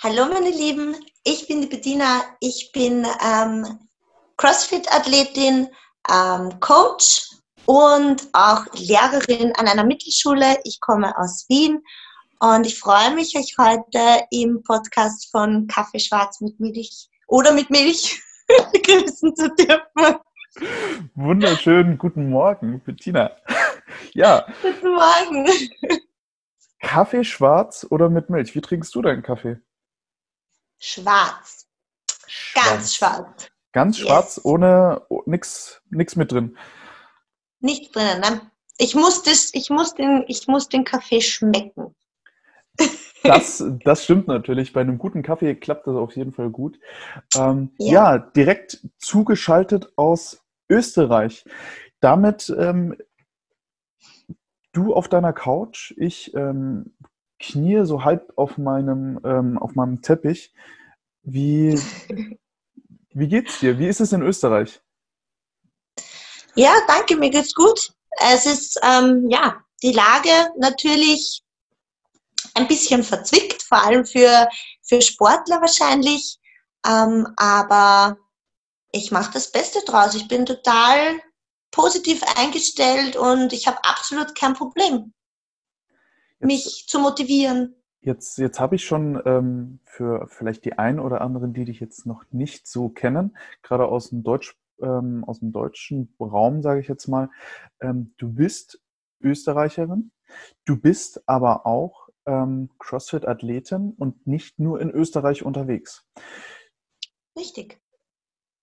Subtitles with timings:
[0.00, 3.66] Hallo meine Lieben, ich bin die Bettina, ich bin ähm,
[4.36, 5.66] CrossFit-Athletin,
[6.08, 7.28] ähm, Coach
[7.66, 10.60] und auch Lehrerin an einer Mittelschule.
[10.62, 11.82] Ich komme aus Wien
[12.38, 17.68] und ich freue mich, euch heute im Podcast von Kaffee Schwarz mit Milch oder mit
[17.68, 18.22] Milch
[18.72, 20.20] begrüßen zu dürfen.
[21.16, 23.32] Wunderschönen guten Morgen, Bettina.
[24.14, 24.46] Ja.
[24.62, 25.48] Guten Morgen.
[26.80, 28.54] Kaffee schwarz oder mit Milch?
[28.54, 29.60] Wie trinkst du deinen Kaffee?
[30.78, 31.66] Schwarz.
[32.54, 33.50] Ganz schwarz.
[33.72, 34.44] Ganz schwarz, yes.
[34.44, 36.56] ohne nichts mit drin.
[37.60, 38.20] Nichts drin.
[38.20, 38.40] Ne?
[38.78, 41.94] Ich muss, das, ich, muss den, ich muss den Kaffee schmecken.
[43.24, 44.72] Das, das stimmt natürlich.
[44.72, 46.78] Bei einem guten Kaffee klappt das auf jeden Fall gut.
[47.34, 48.14] Ähm, ja.
[48.14, 48.18] ja.
[48.18, 50.40] direkt zugeschaltet aus
[50.70, 51.44] Österreich.
[52.00, 52.96] Damit ähm,
[54.72, 56.94] du auf deiner Couch, ich ähm,
[57.38, 60.52] knie so halb auf meinem, ähm, auf meinem Teppich.
[61.22, 61.80] Wie,
[63.10, 63.78] wie geht's dir?
[63.78, 64.80] Wie ist es in Österreich?
[66.54, 67.92] Ja, danke, mir geht's gut.
[68.20, 71.42] Es ist, ähm, ja, die Lage natürlich
[72.54, 74.48] ein bisschen verzwickt, vor allem für,
[74.82, 76.38] für Sportler wahrscheinlich.
[76.86, 78.18] Ähm, aber
[78.90, 80.14] ich mache das Beste draus.
[80.14, 81.20] Ich bin total
[81.70, 85.12] positiv eingestellt und ich habe absolut kein Problem,
[86.40, 87.74] jetzt, mich zu motivieren.
[88.00, 92.06] Jetzt, jetzt habe ich schon ähm, für vielleicht die einen oder anderen, die dich jetzt
[92.06, 96.88] noch nicht so kennen, gerade aus dem, Deutsch, ähm, aus dem deutschen Raum, sage ich
[96.88, 97.30] jetzt mal,
[97.80, 98.80] ähm, du bist
[99.20, 100.12] Österreicherin,
[100.64, 106.06] du bist aber auch ähm, CrossFit-Athletin und nicht nur in Österreich unterwegs.
[107.36, 107.80] Richtig.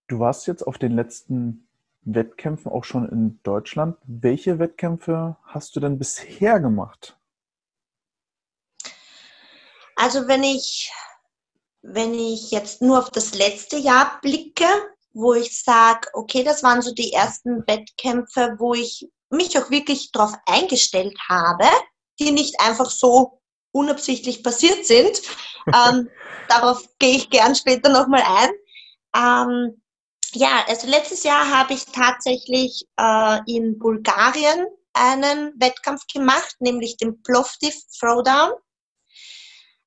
[0.07, 1.67] Du warst jetzt auf den letzten
[2.03, 3.97] Wettkämpfen auch schon in Deutschland.
[4.05, 7.17] Welche Wettkämpfe hast du denn bisher gemacht?
[9.95, 10.91] Also wenn ich,
[11.81, 14.67] wenn ich jetzt nur auf das letzte Jahr blicke,
[15.13, 20.11] wo ich sage, okay, das waren so die ersten Wettkämpfe, wo ich mich auch wirklich
[20.11, 21.65] darauf eingestellt habe,
[22.19, 25.21] die nicht einfach so unabsichtlich passiert sind.
[25.67, 26.09] ähm,
[26.49, 28.49] darauf gehe ich gern später nochmal ein.
[29.15, 29.81] Ähm,
[30.33, 37.21] ja, also letztes Jahr habe ich tatsächlich äh, in Bulgarien einen Wettkampf gemacht, nämlich den
[37.21, 38.51] Plovdiv Throwdown.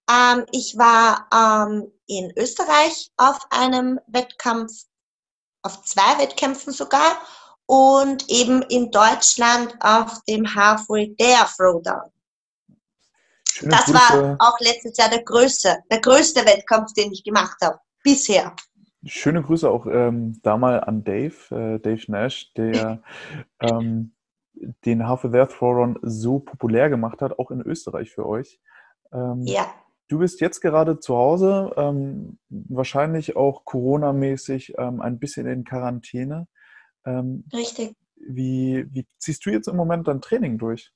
[0.08, 4.72] Ähm, ich war ähm, in Österreich auf einem Wettkampf,
[5.62, 7.18] auf zwei Wettkämpfen sogar,
[7.66, 12.10] und eben in Deutschland auf dem Halfway Dare Throwdown.
[13.46, 13.94] Schöne das Grüße.
[13.94, 18.54] war auch letztes Jahr der größte, der größte Wettkampf, den ich gemacht habe, bisher.
[19.04, 23.02] Schöne Grüße auch ähm, da mal an Dave, äh, Dave Nash, der
[23.60, 24.14] ähm,
[24.84, 28.60] den Half a There Throwdown so populär gemacht hat, auch in Österreich für euch.
[29.12, 29.66] Ähm, ja.
[30.08, 36.48] Du bist jetzt gerade zu Hause, ähm, wahrscheinlich auch Corona-mäßig ähm, ein bisschen in Quarantäne.
[37.04, 37.94] Ähm, Richtig.
[38.16, 40.92] Wie, wie ziehst du jetzt im Moment dein Training durch?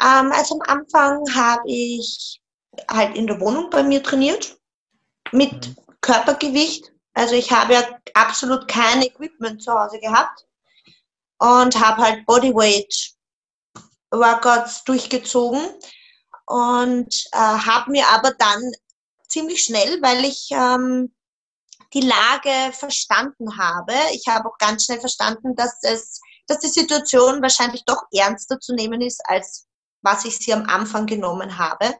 [0.00, 2.40] also am Anfang habe ich
[2.88, 4.56] halt in der Wohnung bei mir trainiert
[5.32, 5.76] mit mhm.
[6.00, 6.92] Körpergewicht.
[7.14, 10.46] Also ich habe ja absolut kein Equipment zu Hause gehabt
[11.38, 13.14] und habe halt Bodyweight
[14.10, 15.60] Workouts durchgezogen
[16.48, 18.72] und äh, habe mir aber dann
[19.28, 21.14] ziemlich schnell, weil ich ähm,
[21.94, 27.42] die Lage verstanden habe, ich habe auch ganz schnell verstanden, dass es, dass die Situation
[27.42, 29.66] wahrscheinlich doch ernster zu nehmen ist, als
[30.02, 31.94] was ich sie am Anfang genommen habe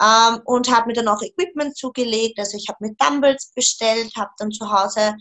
[0.00, 2.38] ähm, und habe mir dann auch Equipment zugelegt.
[2.38, 5.16] Also ich habe mir Dumbbells bestellt, habe dann zu Hause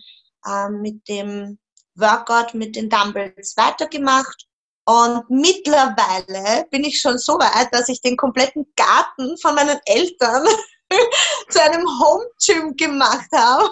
[0.48, 1.60] ähm, mit dem
[1.96, 4.48] Workout mit den Dumbbells weitergemacht.
[4.86, 10.46] Und mittlerweile bin ich schon so weit, dass ich den kompletten Garten von meinen Eltern
[11.50, 13.70] zu einem Home Gym gemacht habe.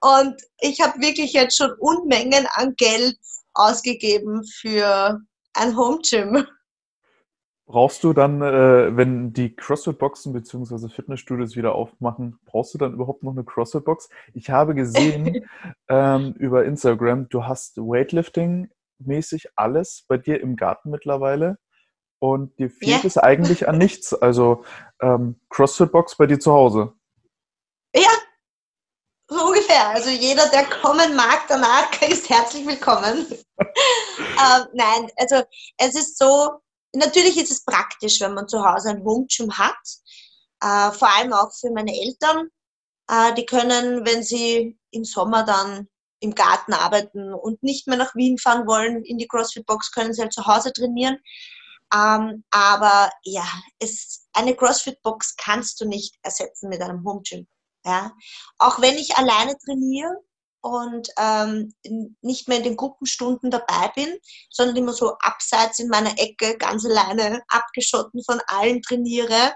[0.00, 3.16] Und ich habe wirklich jetzt schon Unmengen an Geld
[3.54, 5.20] ausgegeben für
[5.54, 6.46] ein Home Gym.
[7.66, 10.88] Brauchst du dann, äh, wenn die CrossFit-Boxen bzw.
[10.88, 14.08] Fitnessstudios wieder aufmachen, brauchst du dann überhaupt noch eine CrossFit-Box?
[14.32, 15.46] Ich habe gesehen
[15.88, 17.76] ähm, über Instagram, du hast
[18.98, 21.58] Weightlifting-mäßig alles bei dir im Garten mittlerweile
[22.20, 23.06] und dir fehlt yeah.
[23.06, 24.12] es eigentlich an nichts.
[24.12, 24.64] Also
[25.00, 26.92] ähm, CrossFit-Box bei dir zu Hause.
[27.94, 28.10] Ja,
[29.28, 29.88] so ungefähr.
[29.90, 33.26] Also jeder, der kommen mag danach, ist herzlich willkommen.
[33.58, 35.42] ähm, nein, also
[35.78, 36.60] es ist so,
[36.94, 39.76] Natürlich ist es praktisch, wenn man zu Hause ein Gym hat,
[40.62, 42.48] äh, vor allem auch für meine Eltern.
[43.10, 45.88] Äh, die können, wenn sie im Sommer dann
[46.20, 50.12] im Garten arbeiten und nicht mehr nach Wien fahren wollen, in die CrossFit Box, können
[50.12, 51.18] sie halt zu Hause trainieren.
[51.94, 53.46] Ähm, aber ja,
[53.78, 57.46] es, eine CrossFit-Box kannst du nicht ersetzen mit einem Home Gym.
[57.84, 58.12] Ja?
[58.58, 60.16] Auch wenn ich alleine trainiere
[60.60, 61.72] und ähm,
[62.20, 64.18] nicht mehr in den Gruppenstunden dabei bin,
[64.50, 69.54] sondern immer so abseits in meiner Ecke, ganz alleine, abgeschotten von allen trainiere,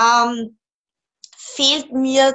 [0.00, 0.58] ähm,
[1.36, 2.34] fehlt mir,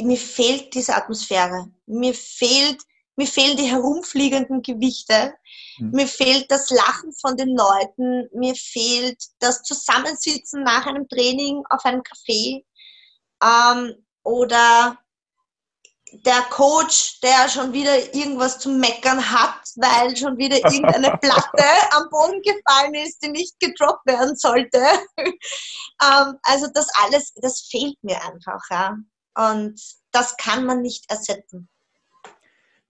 [0.00, 1.70] mir fehlt diese Atmosphäre.
[1.86, 2.82] Mir fehlt
[3.16, 5.34] mir fehlen die herumfliegenden Gewichte,
[5.78, 5.90] mhm.
[5.92, 11.84] mir fehlt das Lachen von den Leuten, mir fehlt das Zusammensitzen nach einem Training auf
[11.84, 12.62] einem Café
[13.42, 14.98] ähm, oder
[16.12, 22.08] der Coach, der schon wieder irgendwas zu meckern hat, weil schon wieder irgendeine Platte am
[22.10, 24.78] Boden gefallen ist, die nicht gedroppt werden sollte.
[25.18, 28.62] ähm, also das alles, das fehlt mir einfach.
[28.70, 28.96] Ja.
[29.36, 29.80] Und
[30.12, 31.68] das kann man nicht ersetzen.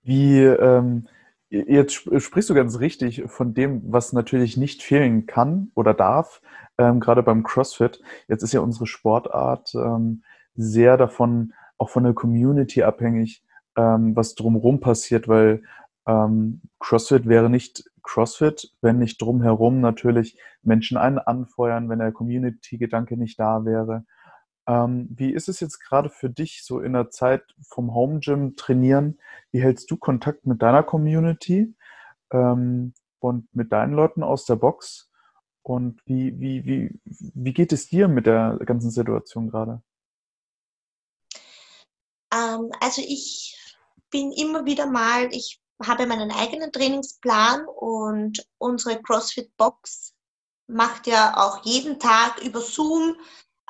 [0.02, 1.08] Wie, ähm,
[1.48, 6.40] jetzt sprichst du ganz richtig von dem, was natürlich nicht fehlen kann oder darf,
[6.78, 8.00] ähm, gerade beim CrossFit.
[8.28, 10.22] Jetzt ist ja unsere Sportart ähm,
[10.54, 13.42] sehr davon, auch von der Community abhängig,
[13.76, 15.62] ähm, was drumherum passiert, weil
[16.06, 23.16] ähm, CrossFit wäre nicht CrossFit, wenn nicht drumherum natürlich Menschen einen anfeuern, wenn der Community-Gedanke
[23.16, 24.04] nicht da wäre.
[24.66, 28.56] Ähm, wie ist es jetzt gerade für dich, so in der Zeit vom Home Gym
[28.56, 29.18] trainieren?
[29.52, 31.74] Wie hältst du Kontakt mit deiner Community
[32.32, 35.10] ähm, und mit deinen Leuten aus der Box?
[35.62, 39.82] Und wie, wie, wie, wie geht es dir mit der ganzen Situation gerade?
[42.32, 43.56] Ähm, also ich
[44.10, 50.14] bin immer wieder mal, ich habe meinen eigenen Trainingsplan und unsere CrossFit Box
[50.68, 53.16] macht ja auch jeden Tag über Zoom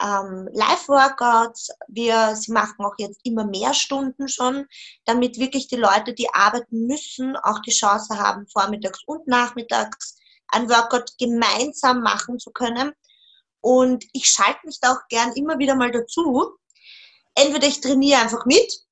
[0.02, 1.70] ähm, Live-Workouts.
[1.88, 4.66] Wir, sie machen auch jetzt immer mehr Stunden schon,
[5.04, 10.16] damit wirklich die Leute, die arbeiten müssen, auch die Chance haben, vormittags und nachmittags
[10.48, 12.92] ein Workout gemeinsam machen zu können.
[13.60, 16.56] Und ich schalte mich da auch gern immer wieder mal dazu.
[17.34, 18.86] Entweder ich trainiere einfach mit,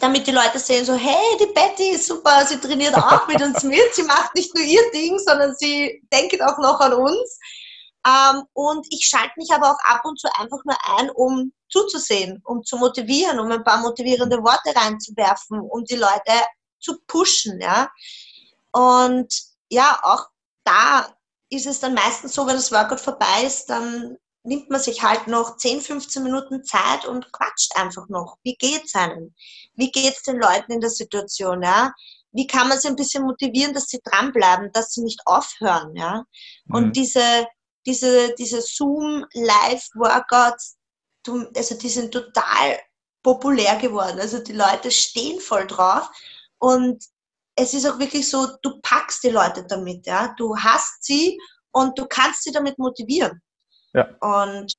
[0.00, 3.62] damit die Leute sehen so, hey, die Betty ist super, sie trainiert auch mit uns
[3.62, 7.38] mit, sie macht nicht nur ihr Ding, sondern sie denkt auch noch an uns.
[8.06, 12.40] Ähm, und ich schalte mich aber auch ab und zu einfach nur ein, um zuzusehen,
[12.44, 16.32] um zu motivieren, um ein paar motivierende Worte reinzuwerfen, um die Leute
[16.80, 17.60] zu pushen.
[17.60, 17.90] Ja?
[18.72, 19.32] Und
[19.70, 20.26] ja, auch
[20.64, 21.08] da
[21.48, 25.28] ist es dann meistens so, wenn das Workout vorbei ist, dann nimmt man sich halt
[25.28, 28.38] noch 10, 15 Minuten Zeit und quatscht einfach noch.
[28.42, 29.34] Wie geht's einem?
[29.74, 31.62] Wie geht's den Leuten in der Situation?
[31.62, 31.92] Ja?
[32.32, 35.94] Wie kann man sie ein bisschen motivieren, dass sie dranbleiben, dass sie nicht aufhören?
[35.94, 36.24] Ja?
[36.68, 36.92] Und mhm.
[36.92, 37.46] diese
[37.86, 40.76] diese, diese Zoom-Live-Workouts,
[41.56, 42.78] also die sind total
[43.22, 44.20] populär geworden.
[44.20, 46.10] Also die Leute stehen voll drauf
[46.58, 47.02] und
[47.54, 50.34] es ist auch wirklich so, du packst die Leute damit, ja.
[50.38, 51.38] Du hast sie
[51.70, 53.42] und du kannst sie damit motivieren.
[53.92, 54.08] Ja.
[54.20, 54.72] Und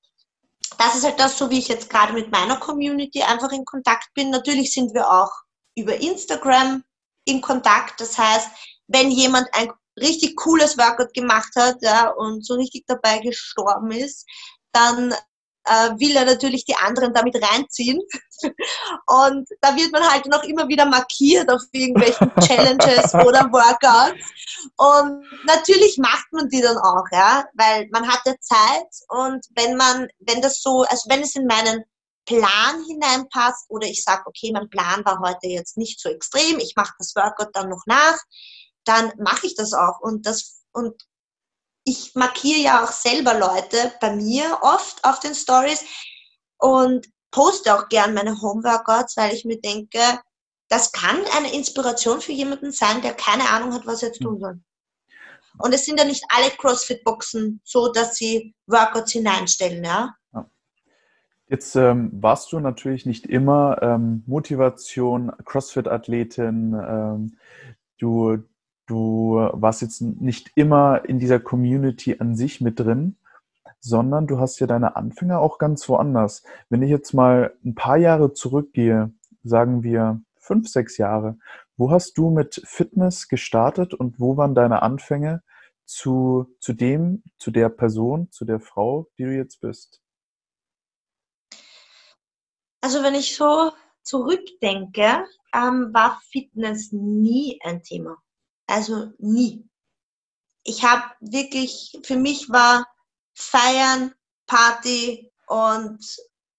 [0.77, 4.07] das ist halt das, so wie ich jetzt gerade mit meiner Community einfach in Kontakt
[4.15, 4.31] bin.
[4.31, 5.31] Natürlich sind wir auch
[5.75, 6.83] über Instagram
[7.25, 8.01] in Kontakt.
[8.01, 8.49] Das heißt,
[8.87, 14.25] wenn jemand ein richtig cooles Workout gemacht hat ja, und so richtig dabei gestorben ist,
[14.71, 15.13] dann
[15.65, 17.99] äh, will er natürlich die anderen damit reinziehen.
[19.07, 24.21] Und da wird man halt noch immer wieder markiert auf irgendwelchen Challenges oder Workouts.
[24.77, 29.75] Und natürlich macht man die dann auch, ja, weil man hat ja Zeit und wenn
[29.77, 31.83] man, wenn das so, also wenn es in meinen
[32.25, 36.73] Plan hineinpasst oder ich sage, okay, mein Plan war heute jetzt nicht so extrem, ich
[36.75, 38.17] mache das Workout dann noch nach,
[38.85, 39.99] dann mache ich das auch.
[39.99, 40.93] Und, das, und
[41.83, 45.83] ich markiere ja auch selber Leute bei mir oft auf den Stories
[46.57, 49.99] und poste auch gern meine Homeworkouts, weil ich mir denke,
[50.69, 54.39] das kann eine Inspiration für jemanden sein, der keine Ahnung hat, was er jetzt tun
[54.39, 54.59] soll.
[55.59, 60.15] Und es sind ja nicht alle CrossFit-Boxen so, dass sie Workouts hineinstellen, ja.
[61.47, 66.73] Jetzt ähm, warst du natürlich nicht immer ähm, Motivation, CrossFit-Athletin.
[66.73, 67.37] Ähm,
[67.99, 68.43] du,
[68.85, 73.17] du warst jetzt nicht immer in dieser Community an sich mit drin,
[73.79, 76.43] sondern du hast ja deine Anfänger auch ganz woanders.
[76.69, 79.11] Wenn ich jetzt mal ein paar Jahre zurückgehe,
[79.43, 81.37] sagen wir fünf, sechs Jahre,
[81.75, 85.43] wo hast du mit Fitness gestartet und wo waren deine Anfänge
[85.85, 90.01] zu, zu dem, zu der Person, zu der Frau, die du jetzt bist?
[92.81, 93.71] Also wenn ich so
[94.03, 98.17] zurückdenke, ähm, war Fitness nie ein Thema.
[98.73, 99.69] Also nie.
[100.63, 102.87] Ich habe wirklich, für mich war
[103.35, 104.15] Feiern,
[104.47, 106.03] Party und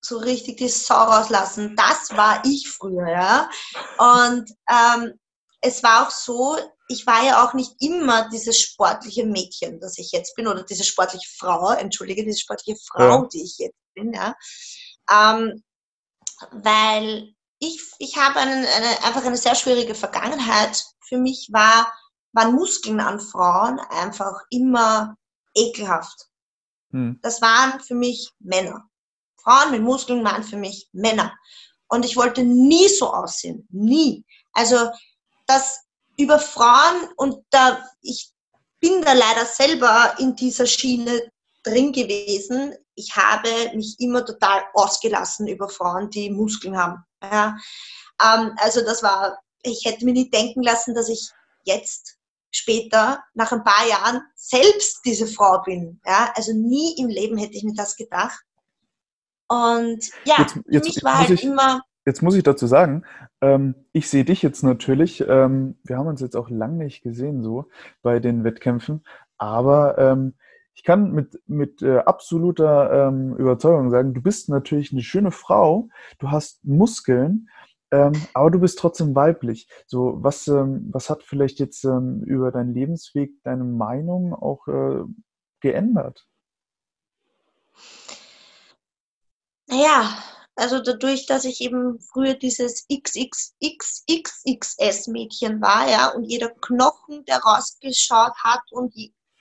[0.00, 1.74] so richtig die Sau rauslassen.
[1.74, 3.50] Das war ich früher, ja.
[3.98, 5.18] Und ähm,
[5.60, 6.56] es war auch so,
[6.88, 10.84] ich war ja auch nicht immer dieses sportliche Mädchen, das ich jetzt bin, oder diese
[10.84, 13.28] sportliche Frau, entschuldige, diese sportliche Frau, ja.
[13.32, 14.36] die ich jetzt bin, ja.
[15.10, 15.64] Ähm,
[16.52, 20.84] weil ich, ich habe einen, eine, einfach eine sehr schwierige Vergangenheit.
[21.08, 21.92] Für mich war,
[22.34, 25.16] waren Muskeln an Frauen einfach immer
[25.54, 26.28] ekelhaft.
[26.90, 27.18] Hm.
[27.22, 28.88] Das waren für mich Männer.
[29.42, 31.32] Frauen mit Muskeln waren für mich Männer.
[31.88, 33.66] Und ich wollte nie so aussehen.
[33.70, 34.24] Nie.
[34.52, 34.90] Also,
[35.46, 35.80] das
[36.16, 38.32] über Frauen und da, ich
[38.80, 41.30] bin da leider selber in dieser Schiene
[41.62, 42.74] drin gewesen.
[42.94, 47.04] Ich habe mich immer total ausgelassen über Frauen, die Muskeln haben.
[47.22, 47.56] Ja.
[48.22, 51.30] Ähm, also das war, ich hätte mir nicht denken lassen, dass ich
[51.64, 52.13] jetzt
[52.54, 56.00] später, nach ein paar Jahren, selbst diese Frau bin.
[56.06, 56.32] Ja.
[56.34, 58.40] Also nie im Leben hätte ich mir das gedacht.
[59.48, 61.82] Und ja, jetzt, jetzt, für mich war halt ich, immer.
[62.06, 63.04] Jetzt muss ich dazu sagen,
[63.40, 67.42] ähm, ich sehe dich jetzt natürlich, ähm, wir haben uns jetzt auch lange nicht gesehen
[67.42, 67.68] so
[68.02, 69.04] bei den Wettkämpfen,
[69.38, 70.34] aber ähm,
[70.74, 75.88] ich kann mit, mit äh, absoluter ähm, Überzeugung sagen, du bist natürlich eine schöne Frau,
[76.18, 77.48] du hast Muskeln,
[77.90, 79.68] ähm, aber du bist trotzdem weiblich.
[79.86, 85.04] So, was, ähm, was hat vielleicht jetzt ähm, über deinen Lebensweg deine Meinung auch äh,
[85.60, 86.26] geändert?
[89.66, 90.16] Naja,
[90.56, 98.34] also dadurch, dass ich eben früher dieses XXXXXS-Mädchen war, ja, und jeder Knochen, der rausgeschaut
[98.36, 98.94] hat und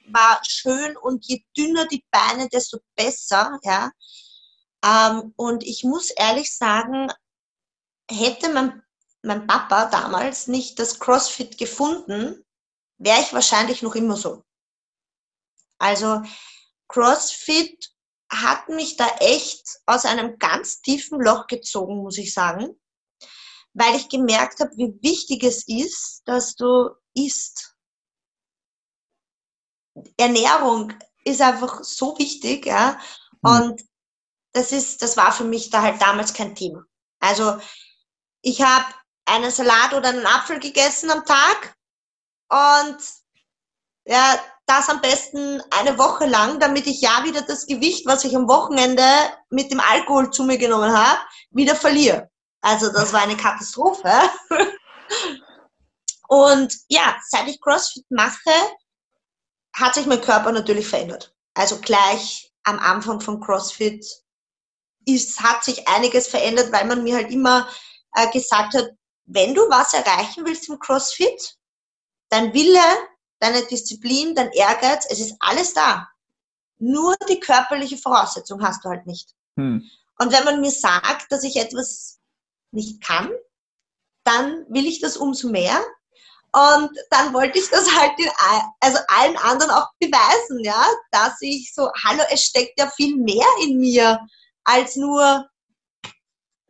[0.07, 3.91] war schön und je dünner die Beine, desto besser, ja.
[4.83, 7.11] Ähm, und ich muss ehrlich sagen,
[8.09, 8.83] hätte mein,
[9.21, 12.43] mein Papa damals nicht das CrossFit gefunden,
[12.97, 14.43] wäre ich wahrscheinlich noch immer so.
[15.77, 16.21] Also
[16.87, 17.93] CrossFit
[18.31, 22.79] hat mich da echt aus einem ganz tiefen Loch gezogen, muss ich sagen,
[23.73, 27.75] weil ich gemerkt habe, wie wichtig es ist, dass du isst.
[30.17, 30.93] Ernährung
[31.23, 32.99] ist einfach so wichtig, ja.
[33.41, 33.49] Mhm.
[33.51, 33.81] Und
[34.53, 36.85] das ist, das war für mich da halt damals kein Thema.
[37.19, 37.59] Also
[38.43, 38.85] ich habe
[39.25, 41.75] einen Salat oder einen Apfel gegessen am Tag
[42.49, 42.97] und
[44.05, 48.35] ja, das am besten eine Woche lang, damit ich ja wieder das Gewicht, was ich
[48.35, 49.05] am Wochenende
[49.49, 51.19] mit dem Alkohol zu mir genommen habe,
[51.51, 52.29] wieder verliere.
[52.61, 54.11] Also das war eine Katastrophe.
[56.27, 58.51] Und ja, seit ich CrossFit mache,
[59.73, 61.33] hat sich mein Körper natürlich verändert.
[61.53, 64.05] Also gleich am Anfang von CrossFit
[65.05, 67.67] ist, hat sich einiges verändert, weil man mir halt immer
[68.13, 68.89] äh, gesagt hat,
[69.25, 71.57] wenn du was erreichen willst im CrossFit,
[72.29, 72.81] dein Wille,
[73.39, 76.07] deine Disziplin, dein Ehrgeiz, es ist alles da.
[76.79, 79.33] Nur die körperliche Voraussetzung hast du halt nicht.
[79.57, 79.89] Hm.
[80.19, 82.19] Und wenn man mir sagt, dass ich etwas
[82.71, 83.31] nicht kann,
[84.23, 85.83] dann will ich das umso mehr.
[86.51, 88.29] Und dann wollte ich das halt den,
[88.79, 93.47] also allen anderen auch beweisen, ja, dass ich so, hallo, es steckt ja viel mehr
[93.63, 94.19] in mir
[94.63, 95.49] als nur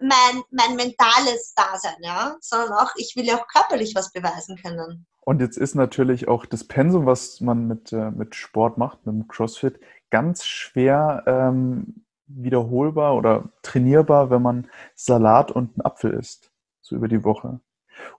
[0.03, 5.05] mein, mein mentales Dasein, ja, sondern auch, ich will ja auch körperlich was beweisen können.
[5.21, 9.15] Und jetzt ist natürlich auch das Pensum, was man mit, äh, mit Sport macht, mit
[9.15, 9.79] dem CrossFit,
[10.09, 17.07] ganz schwer ähm, wiederholbar oder trainierbar, wenn man Salat und einen Apfel isst, so über
[17.07, 17.61] die Woche.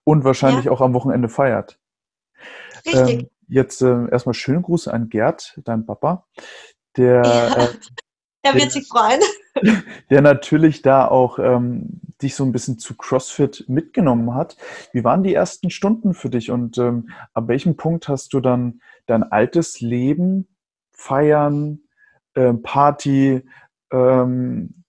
[0.05, 0.71] Und wahrscheinlich ja.
[0.71, 1.79] auch am Wochenende feiert.
[2.87, 3.21] Richtig.
[3.21, 6.27] Ähm, jetzt äh, erstmal schönen Gruß an Gerd, dein Papa,
[6.97, 7.65] der ja.
[7.65, 7.69] äh,
[8.43, 9.21] er wird sich freuen.
[10.11, 14.57] Der natürlich da auch ähm, dich so ein bisschen zu CrossFit mitgenommen hat.
[14.93, 18.81] Wie waren die ersten Stunden für dich und ähm, ab welchem Punkt hast du dann
[19.07, 20.49] dein altes Leben,
[20.91, 21.81] Feiern,
[22.35, 23.43] äh, Party,
[23.93, 24.85] ähm,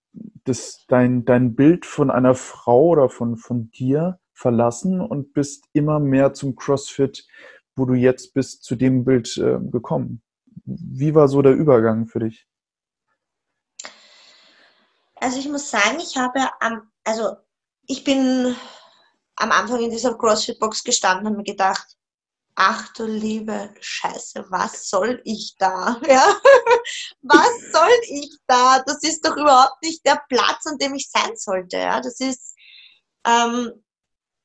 [0.46, 6.00] das, dein, dein Bild von einer Frau oder von, von dir verlassen und bist immer
[6.00, 7.28] mehr zum CrossFit,
[7.76, 10.22] wo du jetzt bist, zu dem Bild äh, gekommen?
[10.66, 12.48] Wie war so der Übergang für dich?
[15.26, 17.36] Also ich muss sagen, ich habe am, also
[17.88, 18.56] ich bin
[19.38, 21.98] am Anfang in dieser CrossFit-Box gestanden und mir gedacht,
[22.54, 26.00] ach du liebe Scheiße, was soll ich da?
[26.08, 26.24] Ja?
[27.24, 28.84] was soll ich da?
[28.86, 31.78] Das ist doch überhaupt nicht der Platz, an dem ich sein sollte.
[31.78, 32.02] Ja?
[32.02, 32.54] Das, ist,
[33.26, 33.84] ähm,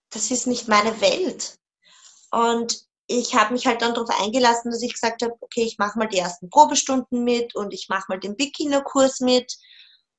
[0.08, 1.58] das ist nicht meine Welt.
[2.30, 5.98] Und ich habe mich halt dann darauf eingelassen, dass ich gesagt habe, okay, ich mache
[5.98, 9.58] mal die ersten Probestunden mit und ich mache mal den Bikini-Kurs mit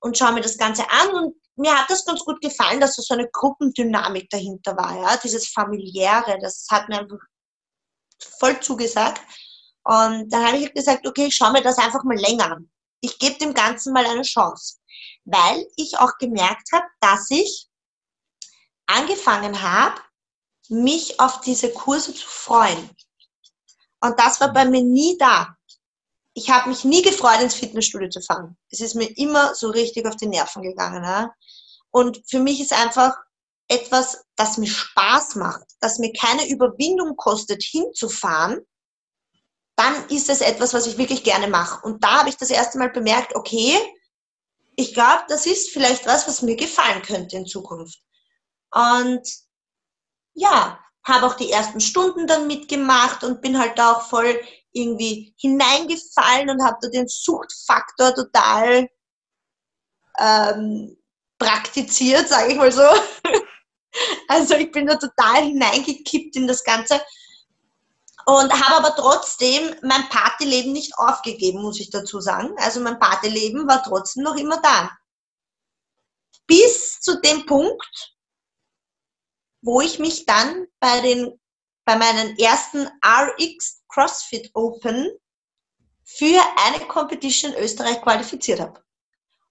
[0.02, 3.14] und schaue mir das Ganze an und mir hat das ganz gut gefallen, dass so
[3.14, 7.20] eine Gruppendynamik dahinter war, ja, dieses familiäre, das hat mir einfach
[8.40, 9.22] voll zugesagt.
[9.84, 12.72] Und dann habe ich gesagt, okay, ich schaue mir das einfach mal länger an.
[13.02, 14.78] Ich gebe dem Ganzen mal eine Chance,
[15.26, 17.68] weil ich auch gemerkt habe, dass ich
[18.86, 20.00] angefangen habe,
[20.70, 22.90] mich auf diese Kurse zu freuen.
[24.02, 25.56] Und das war bei mir nie da.
[26.34, 28.58] Ich habe mich nie gefreut, ins Fitnessstudio zu fahren.
[28.70, 31.04] Es ist mir immer so richtig auf die Nerven gegangen.
[31.04, 31.34] Ja?
[31.92, 33.16] Und für mich ist einfach
[33.68, 38.62] etwas, das mir Spaß macht, das mir keine Überwindung kostet, hinzufahren,
[39.78, 41.86] dann ist es etwas, was ich wirklich gerne mache.
[41.86, 43.78] Und da habe ich das erste Mal bemerkt, okay,
[44.76, 48.00] ich glaube, das ist vielleicht was, was mir gefallen könnte in Zukunft.
[48.72, 49.22] Und
[50.34, 54.40] ja, habe auch die ersten Stunden dann mitgemacht und bin halt auch voll
[54.74, 58.90] irgendwie hineingefallen und habe da den Suchtfaktor total
[60.20, 60.98] ähm,
[61.38, 62.84] praktiziert, sage ich mal so.
[64.30, 67.02] Also ich bin da total hineingekippt in das Ganze
[68.26, 72.54] und habe aber trotzdem mein Partyleben nicht aufgegeben, muss ich dazu sagen.
[72.58, 74.92] Also mein Partyleben war trotzdem noch immer da.
[76.48, 78.16] Bis zu dem Punkt,
[79.62, 81.40] wo ich mich dann bei, den,
[81.92, 85.12] bei meinen ersten RX CrossFit Open
[86.06, 88.82] für eine Competition in Österreich qualifiziert habe.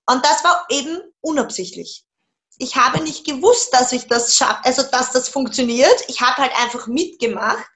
[0.06, 2.06] Und das war eben unabsichtlich.
[2.56, 6.02] Ich habe nicht gewusst, dass ich das schaffe, also dass das funktioniert.
[6.08, 7.68] Ich habe halt einfach mitgemacht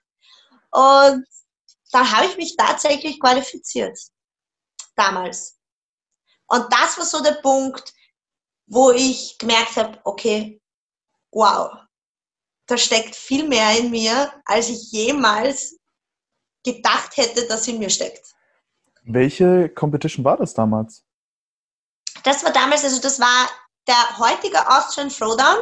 [0.70, 1.26] und
[1.90, 3.98] da habe ich mich tatsächlich qualifiziert.
[4.96, 5.58] Damals.
[6.46, 7.92] Und das war so der Punkt,
[8.66, 10.62] wo ich gemerkt habe, okay,
[11.32, 11.83] wow,
[12.66, 15.78] da steckt viel mehr in mir, als ich jemals
[16.64, 18.34] gedacht hätte, dass in mir steckt.
[19.02, 21.04] Welche Competition war das damals?
[22.22, 23.48] Das war damals, also das war
[23.86, 25.58] der heutige Austrian Throwdown,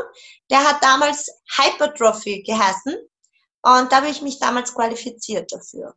[0.48, 2.94] der hat damals Hypertrophy geheißen
[3.62, 5.94] und da habe ich mich damals qualifiziert dafür.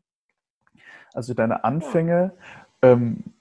[1.14, 2.36] Also deine Anfänge
[2.82, 3.36] ähm,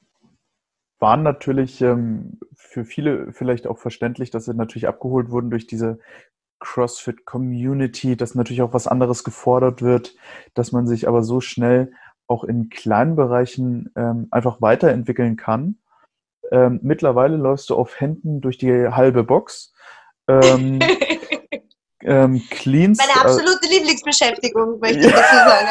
[0.99, 5.99] waren natürlich ähm, für viele vielleicht auch verständlich, dass sie natürlich abgeholt wurden durch diese
[6.61, 10.15] CrossFit-Community, dass natürlich auch was anderes gefordert wird,
[10.55, 11.93] dass man sich aber so schnell
[12.27, 15.79] auch in kleinen Bereichen ähm, einfach weiterentwickeln kann.
[16.51, 19.73] Ähm, mittlerweile läufst du auf Händen durch die halbe Box.
[20.29, 20.79] Ähm,
[22.03, 25.67] ähm, cleanst, Meine äh, absolute äh, Lieblingsbeschäftigung, möchte ich dazu sagen.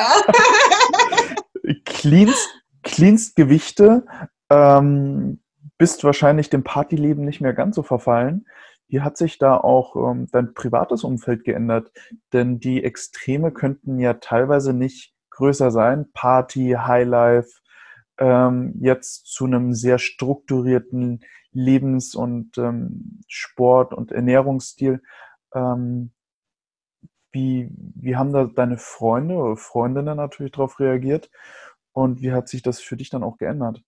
[1.63, 1.73] Ja?
[1.85, 2.49] cleanst,
[2.83, 4.05] cleanst Gewichte,
[4.49, 5.39] ähm,
[5.77, 8.45] bist wahrscheinlich dem Partyleben nicht mehr ganz so verfallen.
[8.87, 11.91] Wie hat sich da auch ähm, dein privates Umfeld geändert?
[12.31, 16.11] Denn die Extreme könnten ja teilweise nicht größer sein.
[16.13, 17.49] Party, Highlife,
[18.17, 25.01] ähm, jetzt zu einem sehr strukturierten Lebens- und ähm, Sport- und Ernährungsstil.
[25.53, 26.11] Ähm,
[27.31, 31.29] wie, wie haben da deine Freunde oder Freundinnen natürlich darauf reagiert?
[31.91, 33.83] Und wie hat sich das für dich dann auch geändert?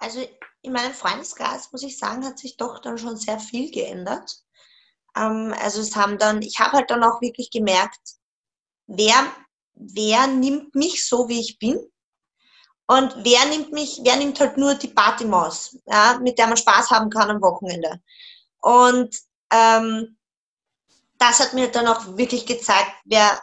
[0.00, 0.26] Also
[0.62, 4.42] in meinem Freundeskreis, muss ich sagen, hat sich doch dann schon sehr viel geändert.
[5.16, 8.00] Ähm, also es haben dann, ich habe halt dann auch wirklich gemerkt,
[8.86, 9.32] wer,
[9.74, 11.78] wer nimmt mich so, wie ich bin
[12.86, 16.90] und wer nimmt mich, wer nimmt halt nur die Partymaus, ja, mit der man Spaß
[16.90, 18.00] haben kann am Wochenende.
[18.60, 19.16] Und
[19.52, 20.18] ähm,
[21.18, 23.40] das hat mir dann auch wirklich gezeigt, wer,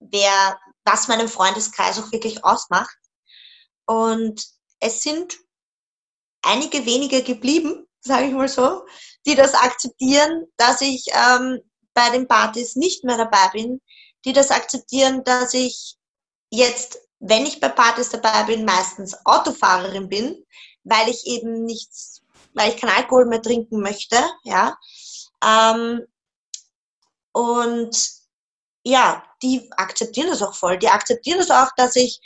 [0.00, 2.96] wer, was meinen Freundeskreis auch wirklich ausmacht.
[3.86, 4.44] Und
[4.80, 5.38] es sind
[6.42, 8.84] einige wenige geblieben, sage ich mal so,
[9.26, 11.60] die das akzeptieren, dass ich ähm,
[11.94, 13.80] bei den Partys nicht mehr dabei bin,
[14.24, 15.96] die das akzeptieren, dass ich
[16.50, 20.44] jetzt, wenn ich bei Partys dabei bin, meistens Autofahrerin bin,
[20.84, 22.22] weil ich eben nichts,
[22.54, 24.76] weil ich keinen Alkohol mehr trinken möchte, ja.
[25.44, 26.02] Ähm,
[27.32, 27.96] und
[28.84, 30.78] ja, die akzeptieren das auch voll.
[30.78, 32.20] Die akzeptieren das auch, dass ich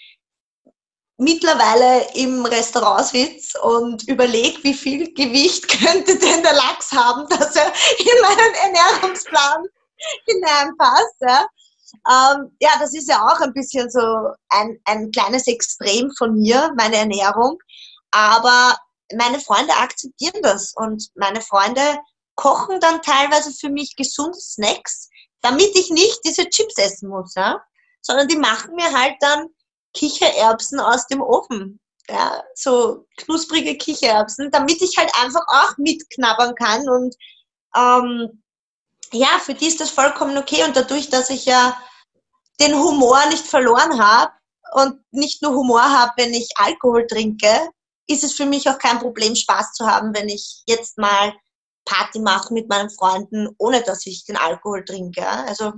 [1.19, 7.57] mittlerweile im Restaurant sitze und überlege, wie viel Gewicht könnte denn der Lachs haben, dass
[7.57, 9.65] er in meinen Ernährungsplan
[10.27, 11.17] hineinpasst.
[11.21, 11.47] Ja.
[12.09, 14.01] Ähm, ja, das ist ja auch ein bisschen so
[14.51, 17.59] ein, ein kleines Extrem von mir, meine Ernährung.
[18.11, 18.77] Aber
[19.15, 21.99] meine Freunde akzeptieren das und meine Freunde
[22.35, 25.09] kochen dann teilweise für mich gesunde Snacks,
[25.41, 27.61] damit ich nicht diese Chips essen muss, ja?
[28.03, 29.49] sondern die machen mir halt dann
[29.97, 31.81] Kichererbsen aus dem Ofen.
[32.09, 36.89] Ja, so knusprige Kichererbsen, damit ich halt einfach auch mitknabbern kann.
[36.89, 37.17] Und
[37.75, 38.43] ähm,
[39.13, 40.63] ja, für die ist das vollkommen okay.
[40.65, 41.77] Und dadurch, dass ich ja
[42.61, 44.33] den Humor nicht verloren habe
[44.75, 47.71] und nicht nur Humor habe, wenn ich Alkohol trinke,
[48.07, 51.35] ist es für mich auch kein Problem, Spaß zu haben, wenn ich jetzt mal
[51.85, 55.27] Party mache mit meinen Freunden, ohne dass ich den Alkohol trinke.
[55.27, 55.73] Also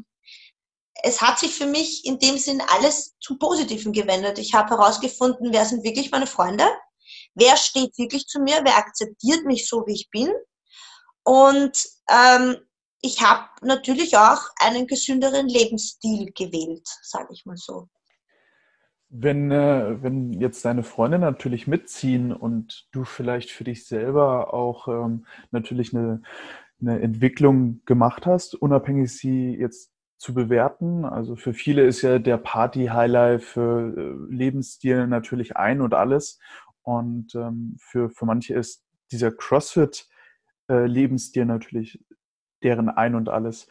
[1.03, 4.39] es hat sich für mich in dem Sinn alles zum Positiven gewendet.
[4.39, 6.65] Ich habe herausgefunden, wer sind wirklich meine Freunde,
[7.35, 10.31] wer steht wirklich zu mir, wer akzeptiert mich so, wie ich bin.
[11.23, 12.57] Und ähm,
[13.01, 17.89] ich habe natürlich auch einen gesünderen Lebensstil gewählt, sage ich mal so.
[19.11, 24.89] Wenn, äh, wenn jetzt deine Freunde natürlich mitziehen und du vielleicht für dich selber auch
[24.89, 26.23] ähm, natürlich eine,
[26.81, 31.05] eine Entwicklung gemacht hast, unabhängig sie jetzt zu bewerten.
[31.05, 36.39] Also für viele ist ja der Party-Highlight für äh, Lebensstil natürlich ein und alles.
[36.83, 42.05] Und ähm, für, für manche ist dieser CrossFit-Lebensstil äh, natürlich
[42.63, 43.69] deren ein und alles.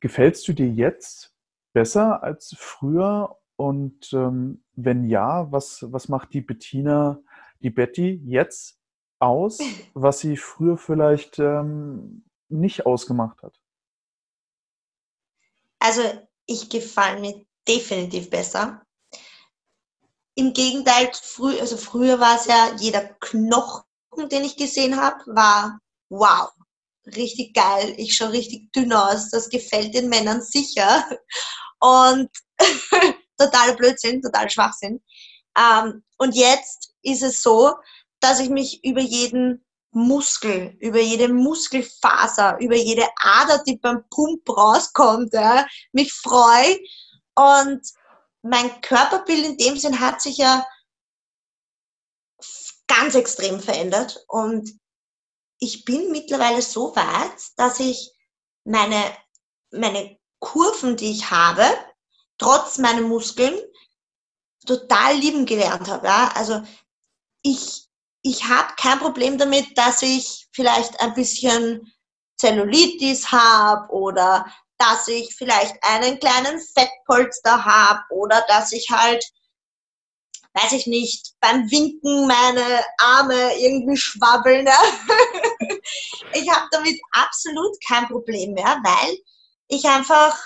[0.00, 1.34] Gefällst du dir jetzt
[1.72, 3.38] besser als früher?
[3.56, 7.20] Und ähm, wenn ja, was, was macht die Bettina,
[7.60, 8.80] die Betty jetzt
[9.18, 9.60] aus,
[9.94, 13.61] was sie früher vielleicht ähm, nicht ausgemacht hat?
[15.82, 16.02] Also
[16.46, 18.82] ich gefalle mir definitiv besser.
[20.36, 23.82] Im Gegenteil, früh, also früher war es ja jeder Knochen,
[24.30, 26.50] den ich gesehen habe, war wow,
[27.04, 31.04] richtig geil, ich schaue richtig dünn aus, das gefällt den Männern sicher.
[31.80, 32.30] Und
[33.36, 35.02] total Blödsinn, total Schwachsinn.
[35.58, 37.74] Ähm, und jetzt ist es so,
[38.20, 44.48] dass ich mich über jeden Muskel, über jede Muskelfaser, über jede Ader, die beim Pump
[44.48, 46.78] rauskommt, ja, mich freue.
[47.34, 47.80] Und
[48.42, 50.66] mein Körperbild in dem Sinn hat sich ja
[52.86, 54.24] ganz extrem verändert.
[54.28, 54.70] Und
[55.58, 58.12] ich bin mittlerweile so weit, dass ich
[58.64, 59.00] meine,
[59.70, 61.64] meine Kurven, die ich habe,
[62.38, 63.58] trotz meiner Muskeln,
[64.66, 66.06] total lieben gelernt habe.
[66.06, 66.32] Ja?
[66.34, 66.62] Also
[67.42, 67.88] ich,
[68.22, 71.92] ich habe kein Problem damit, dass ich vielleicht ein bisschen
[72.36, 74.46] Zellulitis habe oder
[74.78, 79.24] dass ich vielleicht einen kleinen Fettpolster habe oder dass ich halt,
[80.54, 84.66] weiß ich nicht, beim Winken meine Arme irgendwie schwabbeln.
[84.66, 84.78] Ja?
[86.34, 89.18] ich habe damit absolut kein Problem mehr, weil
[89.68, 90.36] ich einfach,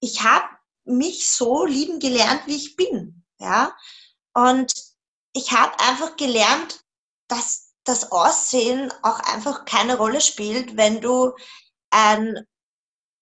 [0.00, 0.48] ich habe
[0.84, 3.24] mich so lieben gelernt, wie ich bin.
[3.38, 3.76] Ja?
[4.32, 4.72] Und
[5.36, 6.80] ich habe einfach gelernt,
[7.28, 11.32] dass das Aussehen auch einfach keine Rolle spielt, wenn du
[11.90, 12.46] ein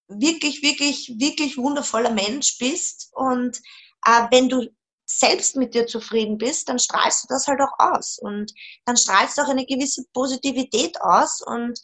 [0.08, 3.10] wirklich, wirklich, wirklich wundervoller Mensch bist.
[3.12, 3.58] Und
[4.06, 4.68] äh, wenn du
[5.06, 8.18] selbst mit dir zufrieden bist, dann strahlst du das halt auch aus.
[8.20, 8.52] Und
[8.84, 11.42] dann strahlst du auch eine gewisse Positivität aus.
[11.44, 11.80] Und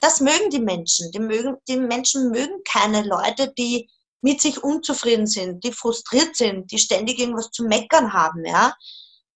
[0.00, 1.10] das mögen die Menschen.
[1.10, 3.90] Die, mögen, die Menschen mögen keine Leute, die
[4.22, 8.72] mit sich unzufrieden sind, die frustriert sind, die ständig irgendwas zu meckern haben, ja,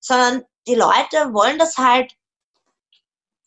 [0.06, 2.12] sondern die Leute wollen das halt,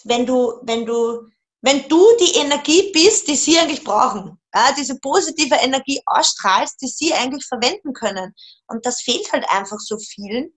[0.03, 1.25] wenn du, wenn du,
[1.61, 6.87] wenn du die Energie bist, die sie eigentlich brauchen, ja, diese positive Energie ausstrahlst, die
[6.87, 8.33] sie eigentlich verwenden können.
[8.67, 10.53] Und das fehlt halt einfach so vielen.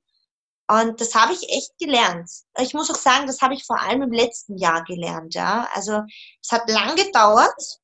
[0.68, 2.30] Und das habe ich echt gelernt.
[2.58, 5.34] Ich muss auch sagen, das habe ich vor allem im letzten Jahr gelernt.
[5.34, 5.68] Ja.
[5.74, 6.02] Also
[6.42, 7.78] es hat lang gedauert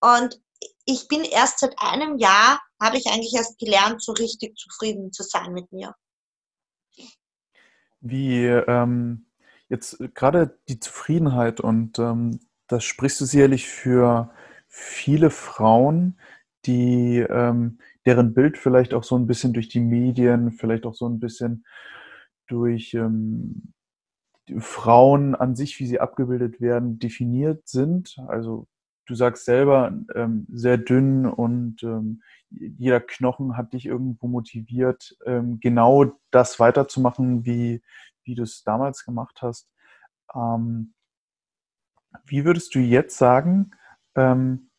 [0.00, 0.40] und
[0.84, 5.22] ich bin erst seit einem Jahr, habe ich eigentlich erst gelernt, so richtig zufrieden zu
[5.22, 5.94] sein mit mir.
[8.02, 9.26] Wie ähm,
[9.68, 14.30] jetzt gerade die Zufriedenheit und ähm, das sprichst du sicherlich für
[14.68, 16.18] viele Frauen,
[16.66, 21.08] die ähm, deren Bild vielleicht auch so ein bisschen durch die Medien, vielleicht auch so
[21.08, 21.64] ein bisschen
[22.48, 23.72] durch ähm,
[24.58, 28.16] Frauen an sich, wie sie abgebildet werden, definiert sind.
[28.28, 28.66] Also
[29.06, 35.58] du sagst selber, ähm, sehr dünn und ähm, jeder Knochen hat dich irgendwo motiviert, ähm,
[35.60, 37.82] genau das weiterzumachen, wie,
[38.24, 39.68] wie du es damals gemacht hast.
[40.34, 40.94] Ähm,
[42.26, 43.72] wie würdest du jetzt sagen,
[44.14, 44.70] ähm,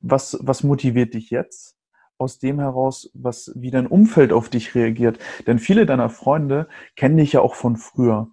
[0.00, 1.76] was, was motiviert dich jetzt?
[2.18, 5.18] Aus dem heraus, was, wie dein Umfeld auf dich reagiert.
[5.46, 8.30] Denn viele deiner Freunde kennen dich ja auch von früher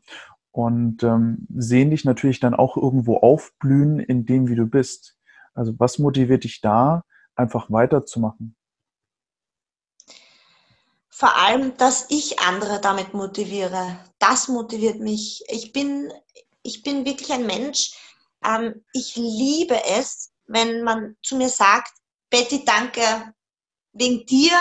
[0.52, 5.19] und ähm, sehen dich natürlich dann auch irgendwo aufblühen in dem, wie du bist.
[5.60, 7.04] Also was motiviert dich da,
[7.36, 8.56] einfach weiterzumachen?
[11.10, 14.00] Vor allem, dass ich andere damit motiviere.
[14.20, 15.44] Das motiviert mich.
[15.50, 16.14] Ich bin,
[16.64, 17.92] ich bin wirklich ein Mensch.
[18.42, 21.92] Ähm, ich liebe es, wenn man zu mir sagt,
[22.30, 23.02] Betty, danke,
[23.92, 24.56] wegen dir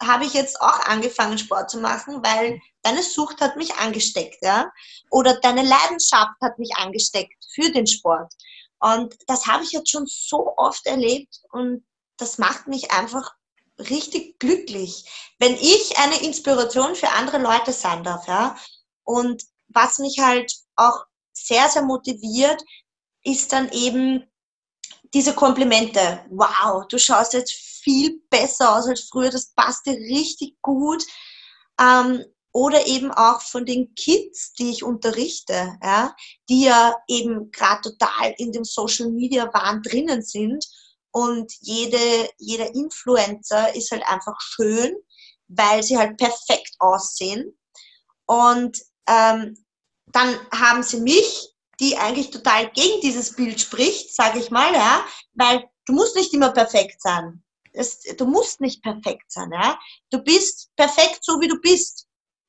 [0.00, 4.70] habe ich jetzt auch angefangen, Sport zu machen, weil deine Sucht hat mich angesteckt, ja?
[5.10, 8.32] Oder deine Leidenschaft hat mich angesteckt für den Sport.
[8.80, 11.84] Und das habe ich jetzt schon so oft erlebt und
[12.16, 13.34] das macht mich einfach
[13.78, 15.04] richtig glücklich,
[15.38, 18.56] wenn ich eine Inspiration für andere Leute sein darf, ja.
[19.02, 22.62] Und was mich halt auch sehr, sehr motiviert,
[23.24, 24.30] ist dann eben
[25.12, 26.24] diese Komplimente.
[26.30, 31.04] Wow, du schaust jetzt viel besser aus als früher, das passt dir richtig gut.
[31.80, 36.14] Ähm, oder eben auch von den Kids, die ich unterrichte, ja,
[36.48, 40.64] die ja eben gerade total in dem Social Media Wahn drinnen sind
[41.10, 44.94] und jede, jeder Influencer ist halt einfach schön,
[45.48, 47.58] weil sie halt perfekt aussehen.
[48.26, 49.56] Und ähm,
[50.06, 55.04] dann haben sie mich, die eigentlich total gegen dieses Bild spricht, sage ich mal, ja,
[55.32, 57.42] weil du musst nicht immer perfekt sein.
[57.72, 59.76] Das, du musst nicht perfekt sein, ja.
[60.10, 62.06] Du bist perfekt so, wie du bist.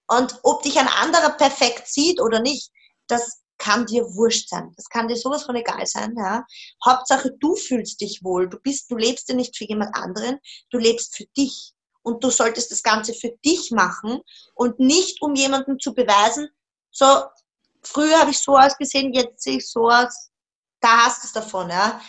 [0.07, 2.71] Und ob dich ein anderer perfekt sieht oder nicht,
[3.07, 4.73] das kann dir wurscht sein.
[4.75, 6.45] Das kann dir sowas von egal sein, ja.
[6.85, 8.49] Hauptsache, du fühlst dich wohl.
[8.49, 10.39] Du bist, du lebst ja nicht für jemand anderen.
[10.69, 11.73] Du lebst für dich.
[12.03, 14.19] Und du solltest das Ganze für dich machen
[14.53, 16.49] und nicht um jemandem zu beweisen,
[16.91, 17.05] so,
[17.81, 20.29] früher habe ich so ausgesehen, jetzt sehe ich so aus,
[20.81, 21.99] da hast du es davon, ja.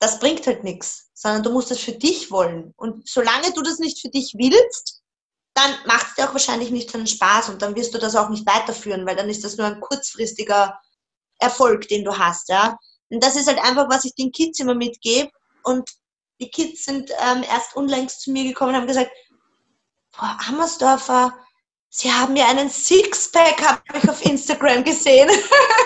[0.00, 2.74] Das bringt halt nichts, sondern du musst es für dich wollen.
[2.76, 5.03] Und solange du das nicht für dich willst,
[5.54, 8.16] dann macht es dir auch wahrscheinlich nicht so einen Spaß und dann wirst du das
[8.16, 10.78] auch nicht weiterführen, weil dann ist das nur ein kurzfristiger
[11.38, 12.76] Erfolg, den du hast, ja.
[13.10, 15.30] Und das ist halt einfach, was ich den Kids immer mitgebe.
[15.62, 15.88] Und
[16.40, 19.12] die Kids sind ähm, erst unlängst zu mir gekommen und haben gesagt,
[20.10, 21.32] Frau Ammersdorfer,
[21.90, 25.28] Sie haben ja einen Sixpack, habe ich auf Instagram gesehen.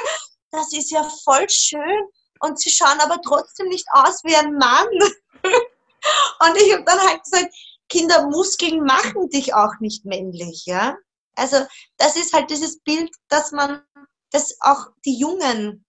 [0.50, 2.09] das ist ja voll schön.
[2.40, 4.88] Und Sie schauen aber trotzdem nicht aus wie ein Mann.
[5.42, 7.54] Und ich habe dann halt gesagt,
[7.88, 10.96] Kindermuskeln machen dich auch nicht männlich, ja.
[11.35, 11.59] Also
[11.96, 13.83] das ist halt dieses Bild, dass man,
[14.31, 15.85] dass auch die jungen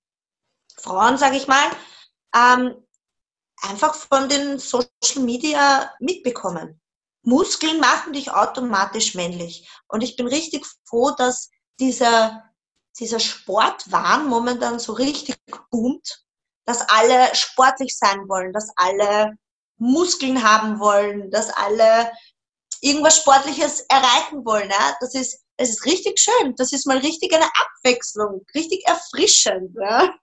[0.77, 1.69] Frauen, sage ich mal,
[2.35, 2.75] ähm,
[3.61, 6.79] einfach von den Social Media mitbekommen.
[7.23, 9.69] Muskeln machen dich automatisch männlich.
[9.87, 12.43] Und ich bin richtig froh, dass dieser,
[12.97, 15.35] dieser Sportwahn momentan so richtig
[15.69, 16.23] boomt,
[16.65, 19.35] dass alle sportlich sein wollen, dass alle
[19.79, 22.11] Muskeln haben wollen, dass alle
[22.81, 24.69] irgendwas Sportliches erreichen wollen.
[24.69, 24.95] Ja?
[24.99, 26.53] Das ist, es ist richtig schön.
[26.57, 29.75] Das ist mal richtig eine Abwechslung, richtig erfrischend.
[29.81, 30.13] Ja?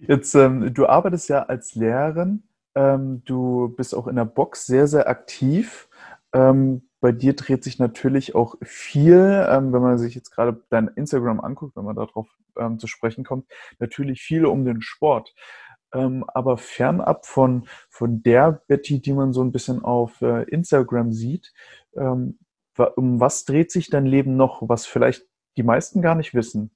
[0.00, 2.48] Jetzt, ähm, du arbeitest ja als Lehrerin
[2.78, 5.88] ähm, du bist auch in der Box sehr, sehr aktiv.
[6.32, 10.86] Ähm, bei dir dreht sich natürlich auch viel, ähm, wenn man sich jetzt gerade dein
[10.86, 13.46] Instagram anguckt, wenn man darauf ähm, zu sprechen kommt,
[13.80, 15.34] natürlich viel um den Sport.
[15.92, 21.12] Ähm, aber fernab von, von der Betty, die man so ein bisschen auf äh, Instagram
[21.12, 21.52] sieht,
[21.96, 22.38] ähm,
[22.96, 26.70] um was dreht sich dein Leben noch, was vielleicht die meisten gar nicht wissen?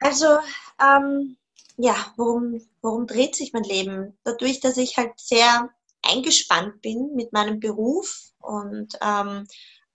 [0.00, 0.38] Also,
[0.80, 1.36] ähm,
[1.76, 4.16] ja, worum, worum dreht sich mein Leben?
[4.24, 5.68] Dadurch, dass ich halt sehr
[6.02, 9.46] eingespannt bin mit meinem Beruf und ähm,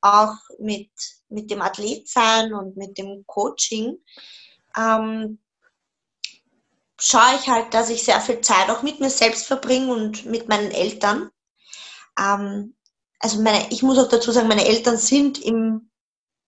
[0.02, 0.90] auch mit,
[1.30, 3.98] mit dem Athletsein und mit dem Coaching,
[4.78, 5.40] ähm,
[7.02, 10.48] schaue ich halt, dass ich sehr viel Zeit auch mit mir selbst verbringe und mit
[10.48, 11.32] meinen Eltern.
[12.18, 12.76] Ähm,
[13.20, 15.90] also meine, ich muss auch dazu sagen, meine Eltern sind im,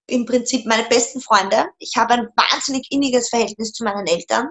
[0.08, 1.66] im Prinzip meine besten Freunde.
[1.80, 4.50] Ich habe ein wahnsinnig inniges Verhältnis zu meinen Eltern.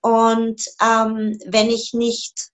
[0.00, 2.48] Und ähm, wenn ich nicht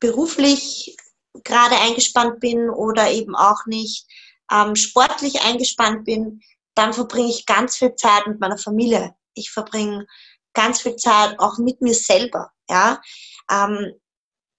[0.00, 0.96] beruflich
[1.44, 4.06] gerade eingespannt bin oder eben auch nicht
[4.50, 6.40] ähm, sportlich eingespannt bin,
[6.74, 9.14] dann verbringe ich ganz viel Zeit mit meiner Familie.
[9.34, 10.06] Ich verbringe
[10.54, 13.00] ganz viel Zeit auch mit mir selber, ja,
[13.50, 13.92] ähm,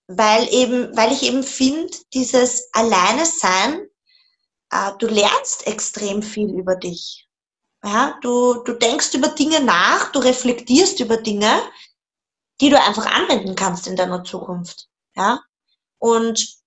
[0.08, 3.88] weil eben, weil ich eben finde, dieses Alleine sein,
[4.71, 7.27] äh, du lernst extrem viel über dich.
[7.84, 11.62] Ja, du, du denkst über Dinge nach, du reflektierst über Dinge,
[12.60, 14.88] die du einfach anwenden kannst in deiner Zukunft.
[15.15, 15.41] Ja?
[15.97, 16.62] Und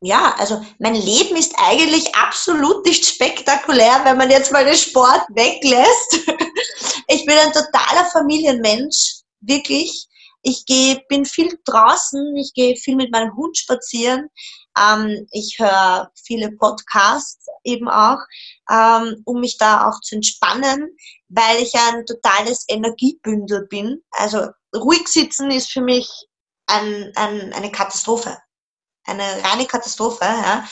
[0.00, 5.22] ja, also mein Leben ist eigentlich absolut nicht spektakulär, wenn man jetzt mal den Sport
[5.30, 6.18] weglässt.
[7.08, 10.08] Ich bin ein totaler Familienmensch, wirklich.
[10.42, 14.28] Ich gehe, bin viel draußen, ich gehe viel mit meinem Hund spazieren.
[14.78, 18.18] Ähm, ich höre viele Podcasts eben auch,
[18.70, 20.96] ähm, um mich da auch zu entspannen,
[21.28, 24.02] weil ich ein totales Energiebündel bin.
[24.10, 26.08] Also ruhig sitzen ist für mich
[26.66, 28.38] ein, ein, eine Katastrophe.
[29.04, 30.24] Eine reine Katastrophe.
[30.24, 30.66] Ja.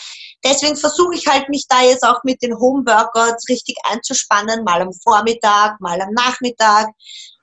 [0.44, 4.92] Deswegen versuche ich halt, mich da jetzt auch mit den Homeworkouts richtig einzuspannen, mal am
[4.92, 6.88] Vormittag, mal am Nachmittag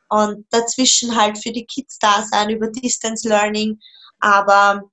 [0.09, 3.79] und dazwischen halt für die Kids da sein über Distance Learning.
[4.19, 4.83] Aber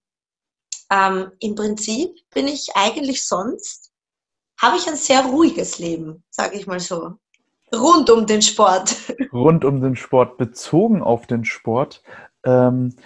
[0.90, 3.90] ähm, im Prinzip bin ich eigentlich sonst,
[4.60, 7.14] habe ich ein sehr ruhiges Leben, sage ich mal so.
[7.74, 8.96] Rund um den Sport.
[9.32, 12.02] Rund um den Sport, bezogen auf den Sport.
[12.44, 12.96] Ähm,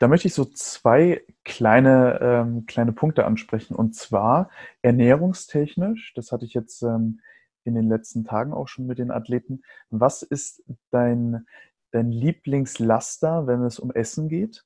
[0.00, 3.74] da möchte ich so zwei kleine, ähm, kleine Punkte ansprechen.
[3.74, 7.20] Und zwar ernährungstechnisch, das hatte ich jetzt ähm,
[7.64, 9.62] in den letzten Tagen auch schon mit den Athleten.
[9.90, 11.46] Was ist dein,
[11.90, 14.64] dein Lieblingslaster, wenn es um Essen geht?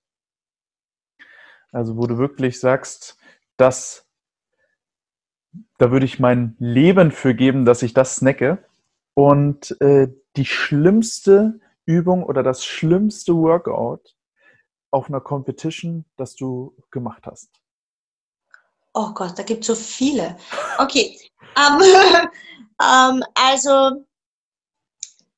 [1.72, 3.18] Also wo du wirklich sagst,
[3.56, 4.06] dass
[5.78, 8.64] da würde ich mein Leben für geben, dass ich das snacke.
[9.14, 14.14] Und äh, die schlimmste Übung oder das schlimmste Workout
[14.94, 17.50] auf einer Competition, das du gemacht hast?
[18.92, 20.36] Oh Gott, da gibt es so viele.
[20.78, 21.18] Okay,
[21.56, 22.28] um, ähm,
[22.78, 24.06] um, ähm, also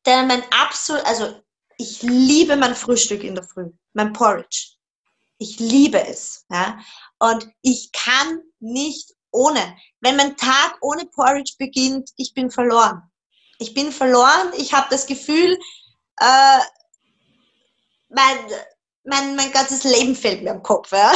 [0.04, 1.42] der, mein absolut, also
[1.78, 4.76] ich liebe mein Frühstück in der Früh, mein Porridge.
[5.38, 6.46] Ich liebe es.
[6.50, 6.78] Ja?
[7.18, 9.76] Und ich kann nicht ohne.
[10.00, 13.02] Wenn mein Tag ohne Porridge beginnt, ich bin verloren.
[13.58, 14.52] Ich bin verloren.
[14.56, 15.58] Ich habe das Gefühl,
[16.18, 16.60] äh,
[18.08, 18.38] mein,
[19.06, 20.92] mein, mein ganzes Leben fällt mir am Kopf.
[20.92, 21.12] Ja?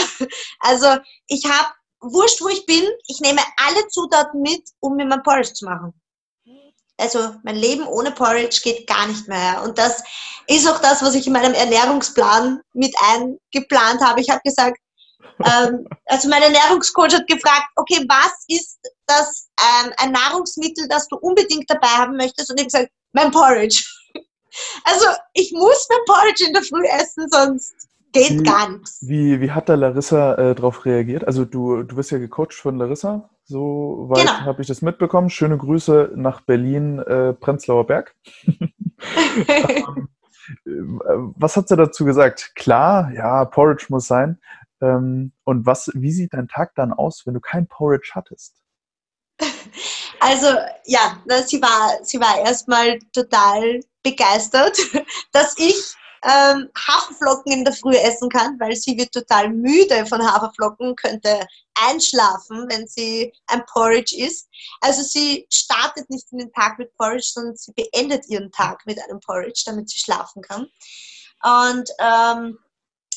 [0.60, 0.86] Also
[1.26, 5.52] ich habe, wurscht wo ich bin, ich nehme alle Zutaten mit, um mir mein Porridge
[5.52, 5.92] zu machen.
[6.98, 9.62] Also mein Leben ohne Porridge geht gar nicht mehr.
[9.62, 10.02] Und das
[10.46, 14.20] ist auch das, was ich in meinem Ernährungsplan mit eingeplant habe.
[14.20, 14.78] Ich habe gesagt,
[15.44, 21.16] ähm, also mein Ernährungscoach hat gefragt, okay, was ist das ähm, ein Nahrungsmittel, das du
[21.16, 22.50] unbedingt dabei haben möchtest?
[22.50, 23.82] Und ich habe gesagt, mein Porridge.
[24.84, 27.74] Also ich muss mein Porridge in der Früh essen, sonst
[28.12, 28.98] geht wie, gar nichts.
[29.06, 31.26] Wie, wie hat da Larissa äh, darauf reagiert?
[31.26, 34.40] Also du, du wirst ja gecoacht von Larissa, so weit genau.
[34.40, 35.30] habe ich das mitbekommen.
[35.30, 38.14] Schöne Grüße nach Berlin, äh, Prenzlauer Berg.
[38.46, 40.08] ähm,
[40.66, 42.52] äh, was hat sie dazu gesagt?
[42.54, 44.40] Klar, ja, Porridge muss sein.
[44.80, 48.56] Ähm, und was, wie sieht dein Tag dann aus, wenn du kein Porridge hattest?
[50.20, 50.48] Also
[50.84, 54.78] ja, sie war, sie war erstmal total begeistert,
[55.32, 60.22] dass ich ähm, Haferflocken in der Früh essen kann, weil sie wird total müde von
[60.22, 64.48] Haferflocken, könnte einschlafen, wenn sie ein Porridge isst.
[64.80, 69.00] Also sie startet nicht in den Tag mit Porridge, sondern sie beendet ihren Tag mit
[69.02, 70.68] einem Porridge, damit sie schlafen kann.
[71.42, 72.58] Und ähm,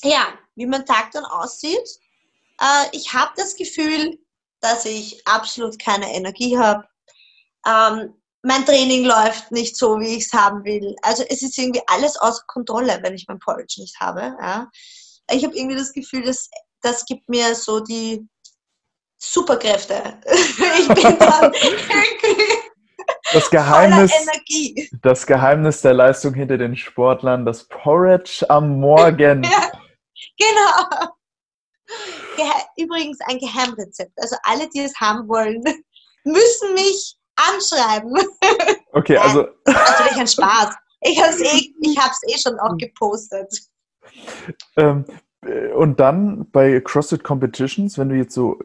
[0.04, 2.00] ja, wie mein Tag dann aussieht,
[2.62, 4.18] äh, ich habe das Gefühl,
[4.62, 6.88] dass ich absolut keine Energie habe.
[7.68, 10.96] Ähm, mein Training läuft nicht so, wie ich es haben will.
[11.02, 14.36] Also es ist irgendwie alles außer Kontrolle, wenn ich mein Porridge nicht habe.
[14.40, 14.70] Ja.
[15.32, 16.50] Ich habe irgendwie das Gefühl, dass
[16.82, 18.28] das gibt mir so die
[19.18, 20.20] Superkräfte.
[20.26, 21.54] ich bin dann
[23.32, 24.12] das Geheimnis,
[25.02, 29.44] das Geheimnis der Leistung hinter den Sportlern, das Porridge am Morgen.
[29.46, 29.72] ja,
[30.38, 31.14] genau.
[32.76, 34.12] Übrigens ein Geheimrezept.
[34.18, 35.64] Also alle, die es haben wollen,
[36.26, 38.16] müssen mich anschreiben.
[38.92, 39.48] Okay, also.
[39.66, 40.76] natürlich ein Spaß.
[41.02, 41.74] Ich habe es eh,
[42.34, 43.52] eh schon auch gepostet.
[44.78, 45.06] Ähm,
[45.76, 48.60] und dann bei CrossFit Competitions, wenn du jetzt so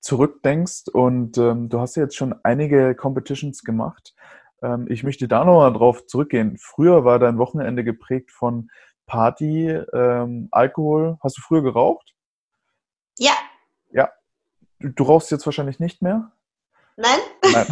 [0.00, 4.14] zurückdenkst und ähm, du hast ja jetzt schon einige Competitions gemacht,
[4.62, 6.58] ähm, ich möchte da nochmal drauf zurückgehen.
[6.58, 8.70] Früher war dein Wochenende geprägt von
[9.06, 11.18] Party, ähm, Alkohol.
[11.22, 12.14] Hast du früher geraucht?
[13.18, 13.32] Ja.
[13.90, 14.10] Ja.
[14.80, 16.32] Du, du rauchst jetzt wahrscheinlich nicht mehr?
[16.98, 17.20] Nein.
[17.52, 17.66] Nein.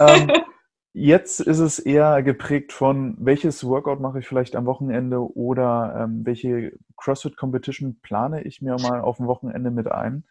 [0.00, 0.44] ähm,
[0.92, 6.26] jetzt ist es eher geprägt von, welches Workout mache ich vielleicht am Wochenende oder ähm,
[6.26, 10.24] welche CrossFit Competition plane ich mir mal auf dem Wochenende mit ein.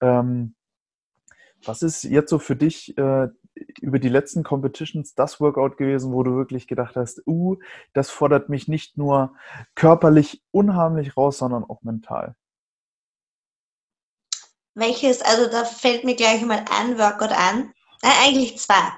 [0.00, 0.54] Ähm,
[1.66, 3.28] was ist jetzt so für dich äh,
[3.82, 7.58] über die letzten Competitions das Workout gewesen, wo du wirklich gedacht hast, uh,
[7.92, 9.34] das fordert mich nicht nur
[9.74, 12.36] körperlich unheimlich raus, sondern auch mental?
[14.74, 17.74] Welches, also da fällt mir gleich mal ein Workout ein.
[18.02, 18.92] Äh, eigentlich zwei.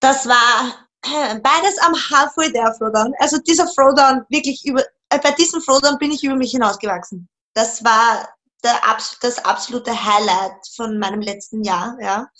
[0.00, 0.88] Das war
[1.42, 3.14] beides am Halfway der Throwdown.
[3.18, 7.28] Also dieser Throwdown wirklich über, äh, bei diesem Throwdown bin ich über mich hinausgewachsen.
[7.54, 8.28] Das war
[8.62, 8.80] der,
[9.20, 11.96] das absolute Highlight von meinem letzten Jahr.
[12.00, 12.30] Ja.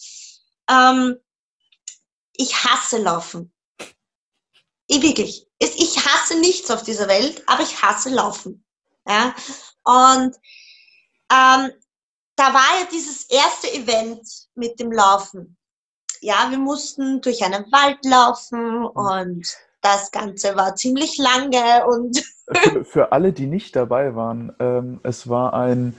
[0.69, 1.17] Ähm,
[2.35, 3.53] ich hasse Laufen.
[4.87, 5.47] Ich wirklich.
[5.59, 8.65] Ich hasse nichts auf dieser Welt, aber ich hasse Laufen.
[9.07, 9.35] Ja.
[9.85, 10.37] Und
[11.33, 11.71] ähm,
[12.43, 15.57] da war ja dieses erste Event mit dem Laufen.
[16.21, 19.47] Ja, wir mussten durch einen Wald laufen und
[19.81, 22.21] das Ganze war ziemlich lange und.
[22.53, 25.95] für, für alle, die nicht dabei waren, ähm, es war ein,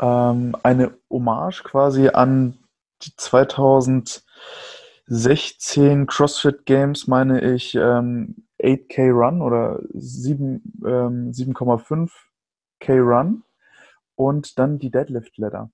[0.00, 2.56] ähm, eine Hommage quasi an
[3.02, 12.10] die 2016 CrossFit Games, meine ich, ähm, 8K Run oder 7,5
[12.86, 13.42] ähm, Run
[14.14, 15.72] und dann die Deadlift Ladder.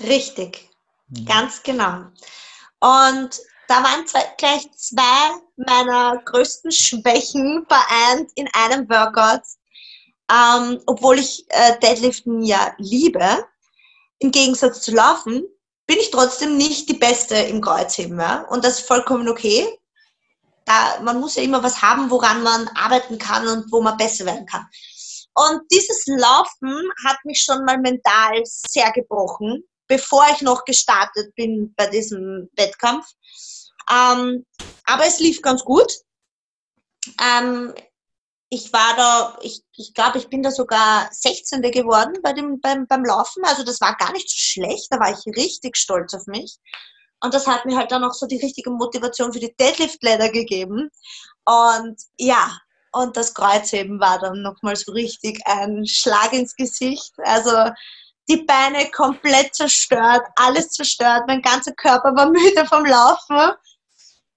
[0.00, 0.70] Richtig,
[1.08, 1.24] mhm.
[1.26, 2.06] ganz genau.
[2.80, 9.42] Und da waren zwei, gleich zwei meiner größten Schwächen vereint in einem Workout,
[10.30, 13.46] ähm, obwohl ich äh, Deadliften ja liebe.
[14.18, 15.44] Im Gegensatz zu Laufen
[15.86, 18.18] bin ich trotzdem nicht die Beste im Kreuzheben.
[18.18, 18.42] Ja?
[18.50, 19.66] Und das ist vollkommen okay.
[20.64, 24.24] Da, man muss ja immer was haben, woran man arbeiten kann und wo man besser
[24.24, 24.66] werden kann.
[25.34, 29.64] Und dieses Laufen hat mich schon mal mental sehr gebrochen,
[29.94, 33.06] bevor ich noch gestartet bin bei diesem Wettkampf.
[33.88, 34.44] Ähm,
[34.86, 35.92] aber es lief ganz gut.
[37.22, 37.72] Ähm,
[38.48, 41.62] ich war da, ich, ich glaube, ich bin da sogar 16.
[41.70, 43.44] geworden bei dem, beim, beim Laufen.
[43.44, 44.88] Also das war gar nicht so schlecht.
[44.90, 46.56] Da war ich richtig stolz auf mich.
[47.20, 50.90] Und das hat mir halt dann auch so die richtige Motivation für die Deadlift-Leiter gegeben.
[51.44, 52.58] Und ja,
[52.90, 57.12] und das Kreuzheben war dann nochmal so richtig ein Schlag ins Gesicht.
[57.22, 57.70] Also
[58.28, 63.54] die Beine komplett zerstört, alles zerstört, mein ganzer Körper war müde vom Laufen.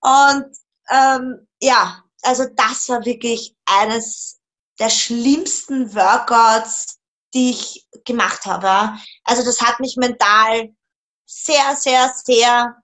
[0.01, 0.45] Und
[0.89, 4.39] ähm, ja, also das war wirklich eines
[4.79, 6.99] der schlimmsten Workouts,
[7.33, 8.97] die ich gemacht habe.
[9.23, 10.73] Also das hat mich mental
[11.25, 12.75] sehr, sehr, sehr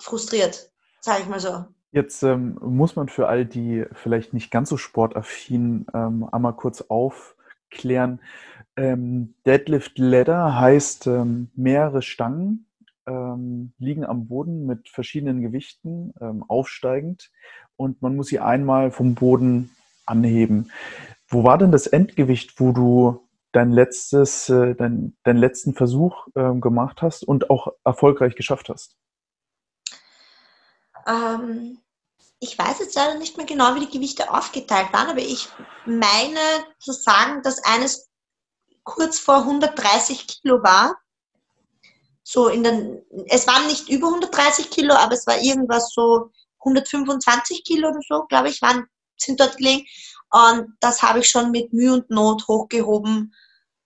[0.00, 0.70] frustriert,
[1.00, 1.64] sage ich mal so.
[1.90, 6.82] Jetzt ähm, muss man für all die vielleicht nicht ganz so sportaffin ähm, einmal kurz
[6.82, 8.20] aufklären.
[8.76, 12.66] Ähm, Deadlift Ladder heißt ähm, mehrere Stangen
[13.06, 17.30] ähm, liegen am Boden mit verschiedenen Gewichten ähm, aufsteigend
[17.76, 19.74] und man muss sie einmal vom Boden
[20.06, 20.70] anheben.
[21.28, 26.54] Wo war denn das Endgewicht, wo du dein letztes, äh, dein, deinen letzten Versuch äh,
[26.54, 28.96] gemacht hast und auch erfolgreich geschafft hast?
[31.06, 31.78] Ähm,
[32.40, 35.48] ich weiß jetzt leider nicht mehr genau, wie die Gewichte aufgeteilt waren, aber ich
[35.86, 36.40] meine
[36.78, 38.10] zu sagen, dass eines
[38.84, 40.96] kurz vor 130 Kilo war.
[42.22, 46.30] So in den, es waren nicht über 130 Kilo, aber es war irgendwas so
[46.60, 49.86] 125 Kilo oder so, glaube ich, waren, sind dort gelegen.
[50.30, 53.34] Und das habe ich schon mit Mühe und Not hochgehoben.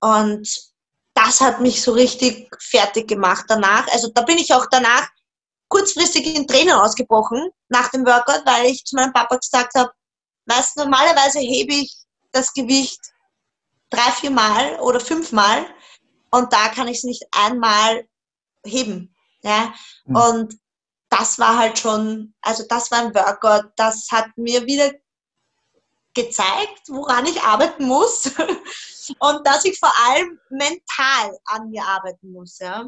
[0.01, 0.71] Und
[1.15, 3.89] das hat mich so richtig fertig gemacht danach.
[3.89, 5.09] Also da bin ich auch danach
[5.69, 9.91] kurzfristig in Tränen ausgebrochen nach dem Workout, weil ich zu meinem Papa gesagt habe,
[10.47, 11.95] weißt normalerweise hebe ich
[12.33, 13.01] das Gewicht
[13.91, 15.67] drei, vier Mal oder fünf Mal
[16.31, 18.07] und da kann ich es nicht einmal
[18.65, 19.15] heben.
[19.43, 19.73] Ja?
[20.05, 20.17] Mhm.
[20.17, 20.59] Und
[21.09, 24.93] das war halt schon, also das war ein Workout, das hat mir wieder
[26.15, 28.27] gezeigt, woran ich arbeiten muss
[29.19, 32.59] und dass ich vor allem mental an mir arbeiten muss.
[32.59, 32.85] Ja?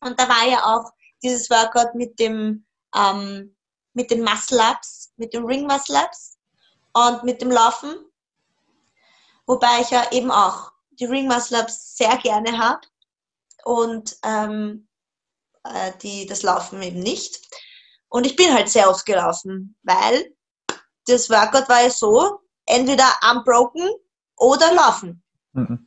[0.00, 0.90] Und da war ja auch
[1.22, 3.56] dieses Workout mit dem ähm,
[3.94, 6.38] mit den Muscle Ups, mit den Ring Muscle Ups
[6.92, 7.94] und mit dem Laufen.
[9.52, 12.80] Wobei ich ja eben auch die Ring Muscle Ups sehr gerne habe
[13.64, 14.88] und ähm,
[15.62, 17.38] äh, die, das Laufen eben nicht.
[18.08, 20.34] Und ich bin halt sehr oft gelaufen, weil
[21.06, 23.90] das Workout war ja so, entweder unbroken
[24.38, 25.22] oder laufen.
[25.52, 25.86] Mhm.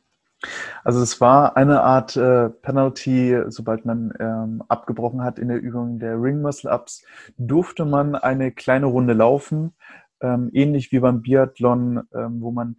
[0.84, 5.98] Also es war eine Art äh, Penalty, sobald man ähm, abgebrochen hat in der Übung
[5.98, 7.04] der Ring Muscle Ups,
[7.36, 9.74] durfte man eine kleine Runde laufen,
[10.20, 12.76] ähm, ähnlich wie beim Biathlon, ähm, wo man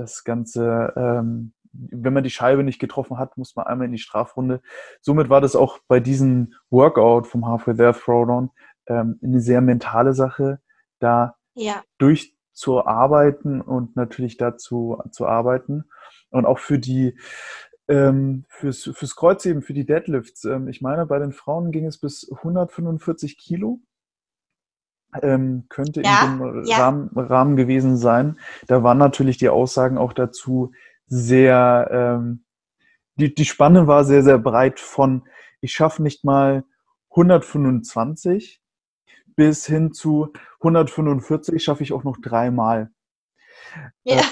[0.00, 3.98] das Ganze, ähm, wenn man die Scheibe nicht getroffen hat, muss man einmal in die
[3.98, 4.60] Strafrunde.
[5.00, 8.50] Somit war das auch bei diesem Workout vom Halfway There Throwdown
[8.86, 10.60] ähm, eine sehr mentale Sache,
[10.98, 11.82] da ja.
[11.98, 15.84] durchzuarbeiten und natürlich dazu zu arbeiten
[16.30, 17.18] und auch für die
[17.88, 20.44] ähm, fürs, fürs Kreuzheben, für die Deadlifts.
[20.44, 23.80] Ähm, ich meine, bei den Frauen ging es bis 145 Kilo.
[25.22, 26.78] Ähm, könnte ja, in dem ja.
[26.78, 28.38] Rahmen, Rahmen, gewesen sein.
[28.68, 30.72] Da waren natürlich die Aussagen auch dazu
[31.06, 32.44] sehr, ähm,
[33.16, 35.24] die, die Spanne war sehr, sehr breit von,
[35.60, 36.64] ich schaffe nicht mal
[37.10, 38.60] 125
[39.34, 42.90] bis hin zu 145 schaffe ich auch noch dreimal.
[44.04, 44.18] Ja.
[44.18, 44.22] Äh,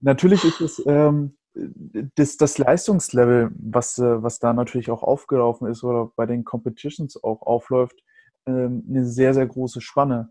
[0.00, 5.84] Natürlich ist es ähm, das, das Leistungslevel, was, äh, was da natürlich auch aufgelaufen ist
[5.84, 8.02] oder bei den Competitions auch aufläuft,
[8.46, 10.30] ähm, eine sehr, sehr große Spanne.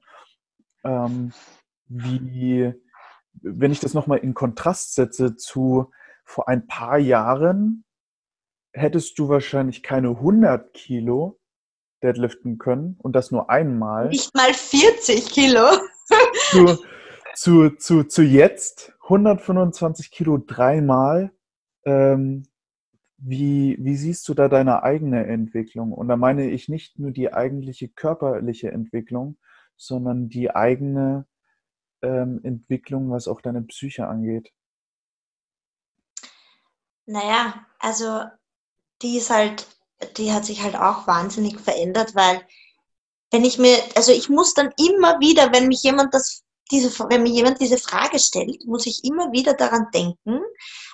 [0.84, 1.34] Ähm,
[1.88, 2.74] wie,
[3.34, 5.92] wenn ich das nochmal in Kontrast setze zu
[6.24, 7.84] vor ein paar Jahren,
[8.74, 11.40] hättest du wahrscheinlich keine 100 Kilo
[12.02, 14.10] deadliften können und das nur einmal.
[14.10, 15.68] Nicht mal 40 Kilo.
[16.50, 16.78] zu,
[17.36, 21.32] zu, zu, zu jetzt 125 Kilo dreimal.
[21.86, 22.48] Ähm,
[23.24, 25.94] wie, wie siehst du da deine eigene Entwicklung?
[25.94, 29.38] Und da meine ich nicht nur die eigentliche körperliche Entwicklung,
[29.78, 31.28] sondern die eigene
[32.02, 34.52] ähm, Entwicklung, was auch deine Psyche angeht.
[37.06, 38.24] Naja, also
[39.02, 39.68] die ist halt,
[40.18, 42.42] die hat sich halt auch wahnsinnig verändert, weil
[43.32, 47.24] wenn ich mir, also ich muss dann immer wieder, wenn mich jemand das diese, wenn
[47.24, 50.42] mir jemand diese Frage stellt, muss ich immer wieder daran denken,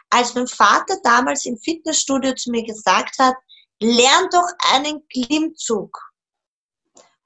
[0.10, 3.36] als mein Vater damals im Fitnessstudio zu mir gesagt hat,
[3.82, 5.98] lern doch einen Klimmzug.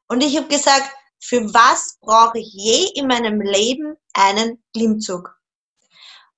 [0.07, 0.89] Und ich habe gesagt,
[1.23, 5.33] für was brauche ich je in meinem Leben einen Klimmzug?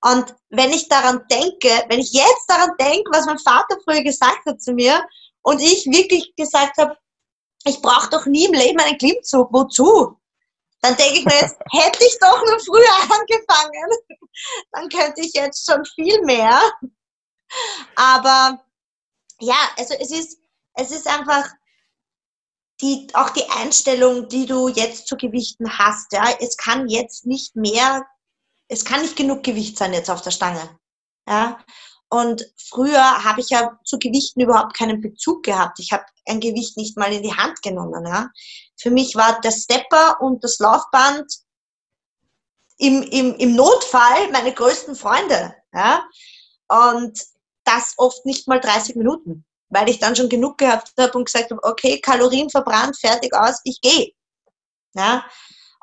[0.02, 4.44] Und wenn ich daran denke, wenn ich jetzt daran denke, was mein Vater früher gesagt
[4.44, 5.02] hat zu mir
[5.42, 6.96] und ich wirklich gesagt habe,
[7.64, 10.18] ich brauche doch nie im Leben einen Klimmzug, wozu?
[10.84, 13.90] Dann denke ich mir jetzt, hätte ich doch nur früher angefangen,
[14.72, 16.60] dann könnte ich jetzt schon viel mehr.
[17.96, 18.62] Aber
[19.40, 20.38] ja, also es ist,
[20.74, 21.48] es ist einfach
[22.82, 26.12] die, auch die Einstellung, die du jetzt zu Gewichten hast.
[26.12, 28.04] Ja, es kann jetzt nicht mehr,
[28.68, 30.78] es kann nicht genug Gewicht sein jetzt auf der Stange.
[31.26, 31.64] Ja,
[32.10, 35.80] und früher habe ich ja zu Gewichten überhaupt keinen Bezug gehabt.
[35.80, 38.04] Ich habe ein Gewicht nicht mal in die Hand genommen.
[38.06, 38.28] Ja.
[38.76, 41.32] Für mich war der Stepper und das Laufband
[42.78, 45.54] im, im, im Notfall meine größten Freunde.
[45.72, 46.04] Ja.
[46.68, 47.18] Und
[47.64, 51.50] das oft nicht mal 30 Minuten, weil ich dann schon genug gehabt habe und gesagt
[51.50, 54.12] habe, okay, Kalorien verbrannt, fertig aus, ich gehe.
[54.94, 55.24] Ja.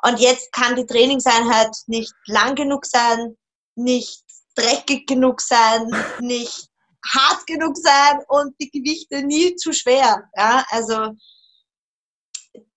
[0.02, 3.36] Und jetzt kann die Trainingseinheit nicht lang genug sein,
[3.76, 4.22] nicht
[4.54, 5.88] dreckig genug sein,
[6.20, 6.68] nicht
[7.08, 10.28] hart genug sein und die Gewichte nie zu schwer.
[10.36, 11.16] Ja, also,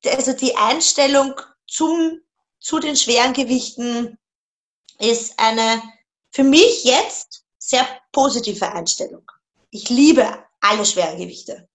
[0.08, 1.34] also die Einstellung
[1.68, 2.20] zum,
[2.60, 4.18] zu den schweren Gewichten
[5.00, 5.82] ist eine
[6.32, 9.30] für mich jetzt sehr positive Einstellung.
[9.70, 10.28] Ich liebe
[10.62, 11.68] alle schweren Gewichte.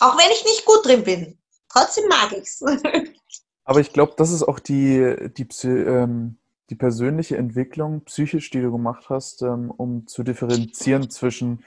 [0.00, 1.38] Auch wenn ich nicht gut drin bin.
[1.68, 2.62] Trotzdem mag ich es.
[3.64, 6.38] Aber ich glaube, das ist auch die, die, ähm,
[6.70, 11.64] die persönliche Entwicklung psychisch, die du gemacht hast, ähm, um zu differenzieren zwischen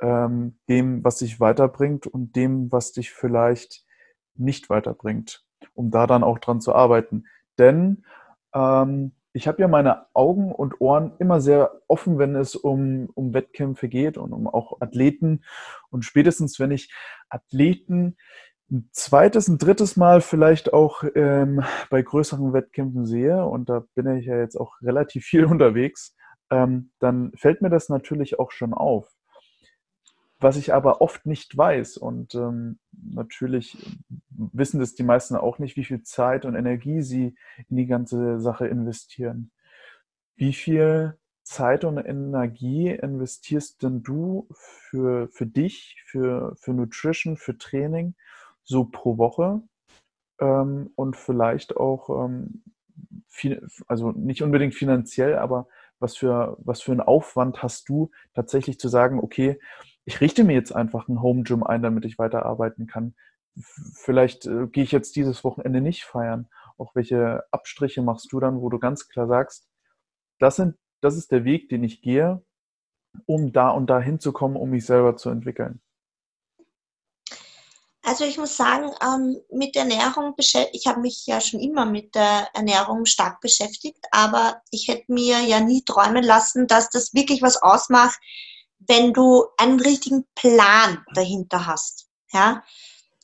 [0.00, 3.85] ähm, dem, was dich weiterbringt und dem, was dich vielleicht
[4.38, 7.26] nicht weiterbringt, um da dann auch dran zu arbeiten.
[7.58, 8.04] Denn
[8.54, 13.34] ähm, ich habe ja meine Augen und Ohren immer sehr offen, wenn es um, um
[13.34, 15.44] Wettkämpfe geht und um auch Athleten.
[15.90, 16.90] Und spätestens, wenn ich
[17.28, 18.16] Athleten
[18.70, 24.08] ein zweites, ein drittes Mal vielleicht auch ähm, bei größeren Wettkämpfen sehe, und da bin
[24.16, 26.16] ich ja jetzt auch relativ viel unterwegs,
[26.50, 29.15] ähm, dann fällt mir das natürlich auch schon auf.
[30.38, 33.78] Was ich aber oft nicht weiß, und ähm, natürlich
[34.28, 37.34] wissen das die meisten auch nicht, wie viel Zeit und Energie sie
[37.68, 39.50] in die ganze Sache investieren.
[40.34, 47.56] Wie viel Zeit und Energie investierst denn du für, für dich, für, für Nutrition, für
[47.56, 48.14] Training?
[48.66, 49.62] so pro Woche
[50.40, 52.62] ähm, und vielleicht auch, ähm,
[53.28, 55.68] viel, also nicht unbedingt finanziell, aber
[55.98, 59.58] was für, was für einen Aufwand hast du tatsächlich zu sagen, okay,
[60.06, 63.14] ich richte mir jetzt einfach ein Home Gym ein, damit ich weiterarbeiten kann.
[63.94, 66.48] Vielleicht äh, gehe ich jetzt dieses Wochenende nicht feiern.
[66.78, 69.66] Auch welche Abstriche machst du dann, wo du ganz klar sagst,
[70.38, 72.42] das, sind, das ist der Weg, den ich gehe,
[73.26, 75.80] um da und da hinzukommen, um mich selber zu entwickeln?
[78.02, 82.48] Also ich muss sagen, ähm, mit Ernährung, ich habe mich ja schon immer mit der
[82.54, 87.60] Ernährung stark beschäftigt, aber ich hätte mir ja nie träumen lassen, dass das wirklich was
[87.60, 88.20] ausmacht,
[88.78, 92.08] wenn du einen richtigen Plan dahinter hast.
[92.32, 92.62] Ja?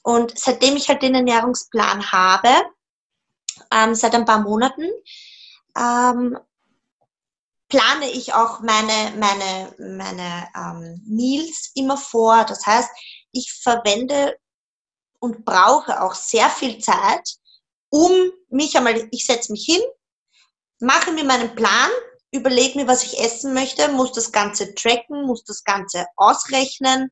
[0.03, 2.49] Und seitdem ich halt den Ernährungsplan habe,
[3.71, 4.89] ähm, seit ein paar Monaten,
[5.77, 6.39] ähm,
[7.69, 12.45] plane ich auch meine, meine, meine ähm, Meals immer vor.
[12.45, 12.91] Das heißt,
[13.33, 14.37] ich verwende
[15.21, 17.37] und brauche auch sehr viel Zeit,
[17.89, 18.13] um
[18.49, 19.81] mich einmal, ich setze mich hin,
[20.81, 21.91] mache mir meinen Plan,
[22.33, 27.11] überlege mir, was ich essen möchte, muss das Ganze tracken, muss das Ganze ausrechnen,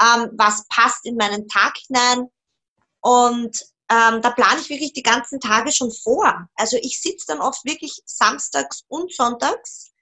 [0.00, 2.28] ähm, was passt in meinen Tag hinein.
[3.00, 3.56] Und
[3.90, 6.48] ähm, da plane ich wirklich die ganzen Tage schon vor.
[6.54, 9.92] Also ich sitze dann oft wirklich samstags und sonntags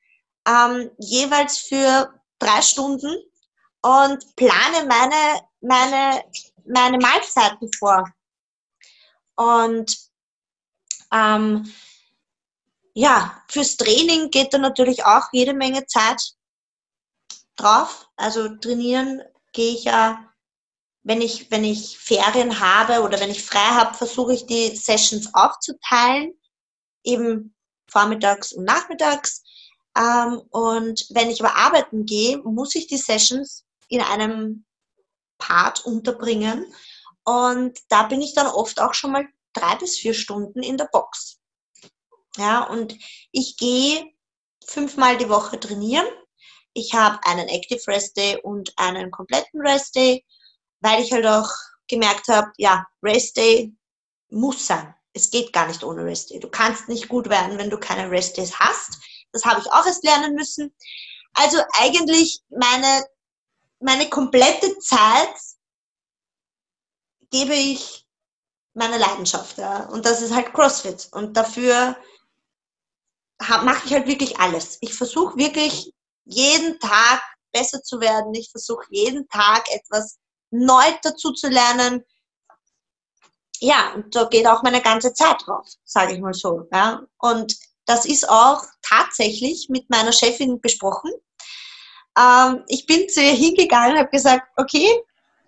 [0.47, 3.15] ähm, jeweils für drei Stunden
[3.83, 6.23] und plane meine, meine
[6.73, 8.05] meine Mahlzeiten vor.
[9.37, 9.97] Und
[11.13, 11.73] ähm,
[12.95, 16.21] ja, fürs Training geht da natürlich auch jede Menge Zeit
[17.57, 18.09] drauf.
[18.17, 19.23] Also trainieren
[19.53, 20.27] gehe ich ja,
[21.03, 25.35] wenn ich, wenn ich Ferien habe oder wenn ich frei habe, versuche ich die Sessions
[25.35, 26.35] aufzuteilen,
[27.05, 27.55] eben
[27.91, 29.43] vormittags und nachmittags.
[29.97, 34.65] Ähm, und wenn ich aber arbeiten gehe, muss ich die Sessions in einem
[35.39, 36.73] Part unterbringen.
[37.25, 40.89] Und da bin ich dann oft auch schon mal drei bis vier Stunden in der
[40.93, 41.40] Box.
[42.37, 42.97] Ja, und
[43.33, 44.07] ich gehe
[44.65, 46.07] fünfmal die Woche trainieren.
[46.73, 50.25] Ich habe einen Active Rest Day und einen kompletten Rest Day,
[50.81, 51.51] weil ich halt auch
[51.89, 53.75] gemerkt habe, ja, Rest Day
[54.31, 54.95] muss sein.
[55.13, 56.39] Es geht gar nicht ohne Rest Day.
[56.39, 58.99] Du kannst nicht gut werden, wenn du keine Rest Days hast.
[59.33, 60.73] Das habe ich auch erst lernen müssen.
[61.35, 63.05] Also eigentlich meine
[63.81, 65.35] meine komplette Zeit
[67.31, 68.07] gebe ich
[68.75, 69.59] meiner Leidenschaft.
[69.59, 69.87] Ja.
[69.87, 71.09] Und das ist halt CrossFit.
[71.13, 71.97] Und dafür
[73.41, 74.79] mache ich halt wirklich alles.
[74.81, 75.93] Ich versuche wirklich
[76.25, 77.23] jeden Tag
[77.53, 78.35] besser zu werden.
[78.35, 80.19] Ich versuche jeden Tag etwas
[80.51, 82.05] neu dazu zu lernen.
[83.61, 86.67] ja, und da geht auch meine ganze Zeit drauf, sage ich mal so.
[86.73, 87.03] Ja.
[87.19, 91.13] Und das ist auch tatsächlich mit meiner Chefin besprochen.
[92.19, 94.89] Ähm, ich bin zu ihr hingegangen und habe gesagt, okay,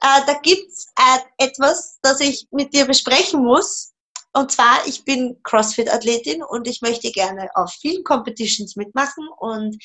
[0.02, 3.91] äh, da gibt es äh, etwas, das ich mit dir besprechen muss.
[4.32, 9.28] Und zwar, ich bin CrossFit-Athletin und ich möchte gerne auf vielen Competitions mitmachen.
[9.38, 9.76] Und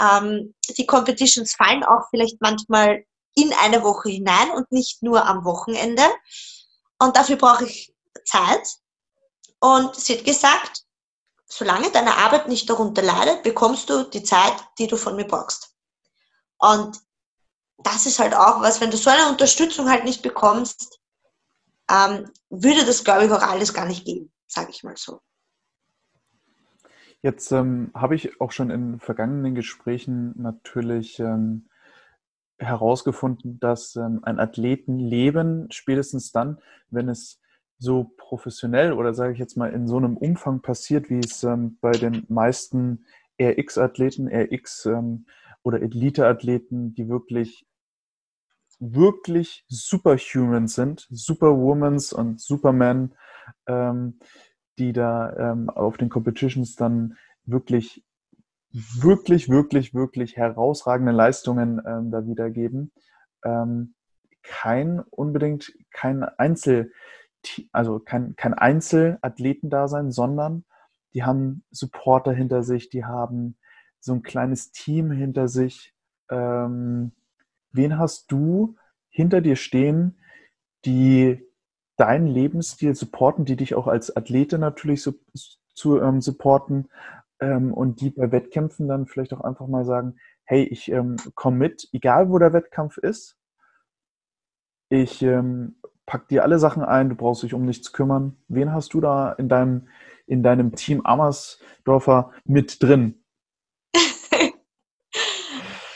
[0.00, 5.44] ähm, die Competitions fallen auch vielleicht manchmal in eine Woche hinein und nicht nur am
[5.44, 6.02] Wochenende.
[6.98, 8.68] Und dafür brauche ich Zeit.
[9.60, 10.84] Und sie hat gesagt,
[11.46, 15.74] solange deine Arbeit nicht darunter leidet, bekommst du die Zeit, die du von mir brauchst.
[16.58, 16.98] Und
[17.78, 21.00] das ist halt auch was, wenn du so eine Unterstützung halt nicht bekommst,
[21.90, 25.20] ähm, würde das, glaube ich, auch alles gar nicht gehen, sage ich mal so.
[27.22, 31.68] Jetzt ähm, habe ich auch schon in vergangenen Gesprächen natürlich ähm,
[32.58, 36.58] herausgefunden, dass ähm, ein Athletenleben spätestens dann,
[36.90, 37.40] wenn es
[37.78, 41.78] so professionell oder sage ich jetzt mal in so einem Umfang passiert, wie es ähm,
[41.80, 43.06] bei den meisten
[43.40, 45.26] RX-Athleten, RX ähm,
[45.62, 47.66] oder Elite-Athleten, die wirklich
[48.80, 53.14] wirklich superhuman sind, Superwomans und Supermen,
[53.66, 54.18] ähm,
[54.78, 58.04] die da ähm, auf den Competitions dann wirklich,
[58.70, 62.92] wirklich, wirklich, wirklich herausragende Leistungen ähm, da wiedergeben.
[63.44, 63.94] Ähm,
[64.42, 66.92] kein unbedingt kein Einzel,
[67.72, 70.64] also kein, kein Einzelathletendasein, sondern
[71.14, 73.56] die haben Supporter hinter sich, die haben
[74.00, 75.94] so ein kleines Team hinter sich.
[76.30, 77.12] Ähm,
[77.74, 78.76] wen hast du
[79.10, 80.18] hinter dir stehen,
[80.84, 81.44] die
[81.96, 85.14] deinen Lebensstil supporten, die dich auch als Athlete natürlich so,
[85.74, 86.88] zu ähm, supporten
[87.40, 91.56] ähm, und die bei Wettkämpfen dann vielleicht auch einfach mal sagen, hey, ich ähm, komme
[91.56, 93.38] mit, egal wo der Wettkampf ist.
[94.88, 98.36] Ich ähm, pack dir alle Sachen ein, du brauchst dich um nichts kümmern.
[98.48, 99.88] Wen hast du da in deinem,
[100.26, 103.23] in deinem Team Amersdorfer mit drin?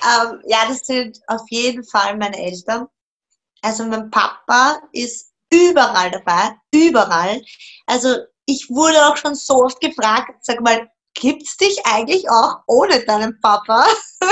[0.08, 2.86] Ähm, ja, das sind auf jeden Fall meine Eltern.
[3.62, 7.42] Also mein Papa ist überall dabei, überall.
[7.86, 13.04] Also ich wurde auch schon so oft gefragt, sag mal, gibt's dich eigentlich auch ohne
[13.04, 13.86] deinen Papa?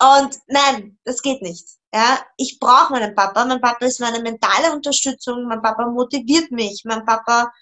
[0.00, 1.66] Und nein, das geht nicht.
[1.94, 3.44] Ja, ich brauche meinen Papa.
[3.44, 5.44] Mein Papa ist meine mentale Unterstützung.
[5.44, 6.82] Mein Papa motiviert mich.
[6.84, 7.52] Mein Papa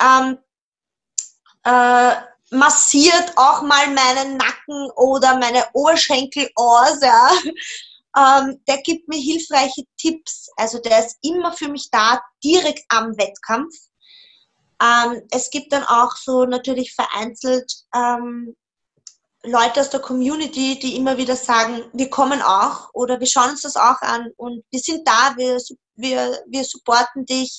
[0.00, 0.38] ähm,
[1.64, 2.14] äh,
[2.50, 7.00] massiert auch mal meinen Nacken oder meine Oberschenkel aus.
[7.00, 7.30] Ja.
[8.16, 10.48] Ähm, der gibt mir hilfreiche Tipps.
[10.56, 13.74] Also der ist immer für mich da, direkt am Wettkampf.
[14.80, 18.54] Ähm, es gibt dann auch so natürlich vereinzelt ähm,
[19.44, 23.62] Leute aus der Community, die immer wieder sagen, wir kommen auch oder wir schauen uns
[23.62, 25.58] das auch an und wir sind da, wir,
[25.96, 27.58] wir, wir supporten dich.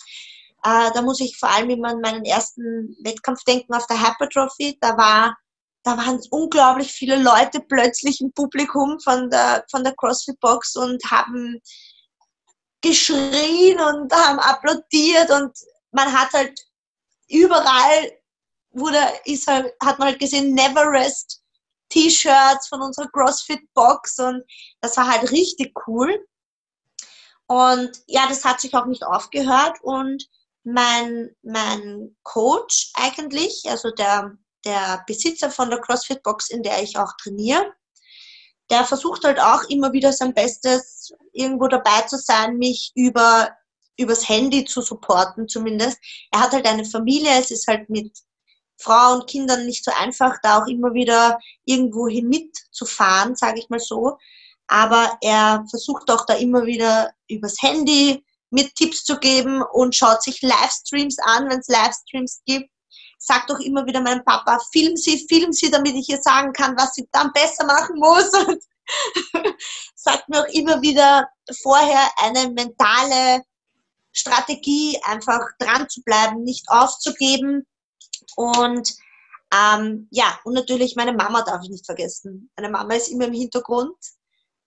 [0.66, 4.78] Äh, da muss ich vor allem immer an meinen ersten Wettkampf denken auf der Hypertrophy.
[4.82, 5.38] Da war
[5.86, 11.00] da waren unglaublich viele Leute plötzlich im Publikum von der, von der CrossFit Box und
[11.12, 11.62] haben
[12.82, 15.56] geschrien und haben applaudiert und
[15.92, 16.60] man hat halt
[17.30, 18.12] überall
[18.72, 21.44] wurde, ist halt, hat man halt gesehen, Never Rest
[21.90, 24.44] T-Shirts von unserer CrossFit Box und
[24.82, 26.26] das war halt richtig cool.
[27.48, 30.28] Und ja, das hat sich auch nicht aufgehört und
[30.66, 36.98] mein, mein Coach eigentlich, also der der Besitzer von der CrossFit Box, in der ich
[36.98, 37.74] auch trainiere,
[38.72, 43.52] der versucht halt auch immer wieder sein Bestes, irgendwo dabei zu sein, mich über
[43.98, 45.98] übers Handy zu supporten zumindest.
[46.32, 48.12] Er hat halt eine Familie, es ist halt mit
[48.78, 53.80] Frau und Kindern nicht so einfach, da auch immer wieder irgendwohin mitzufahren, sage ich mal
[53.80, 54.18] so.
[54.68, 58.26] Aber er versucht auch da immer wieder übers Handy
[58.56, 62.70] mit Tipps zu geben und schaut sich Livestreams an, wenn es Livestreams gibt
[63.26, 66.78] sagt doch immer wieder meinem Papa, film sie, film sie, damit ich ihr sagen kann,
[66.78, 68.32] was sie dann besser machen muss.
[68.48, 68.64] Und
[69.96, 71.28] sagt mir auch immer wieder
[71.64, 73.44] vorher eine mentale
[74.12, 77.66] Strategie, einfach dran zu bleiben, nicht aufzugeben.
[78.36, 78.94] Und
[79.54, 82.52] ähm, ja, und natürlich meine Mama darf ich nicht vergessen.
[82.56, 83.98] Meine Mama ist immer im Hintergrund.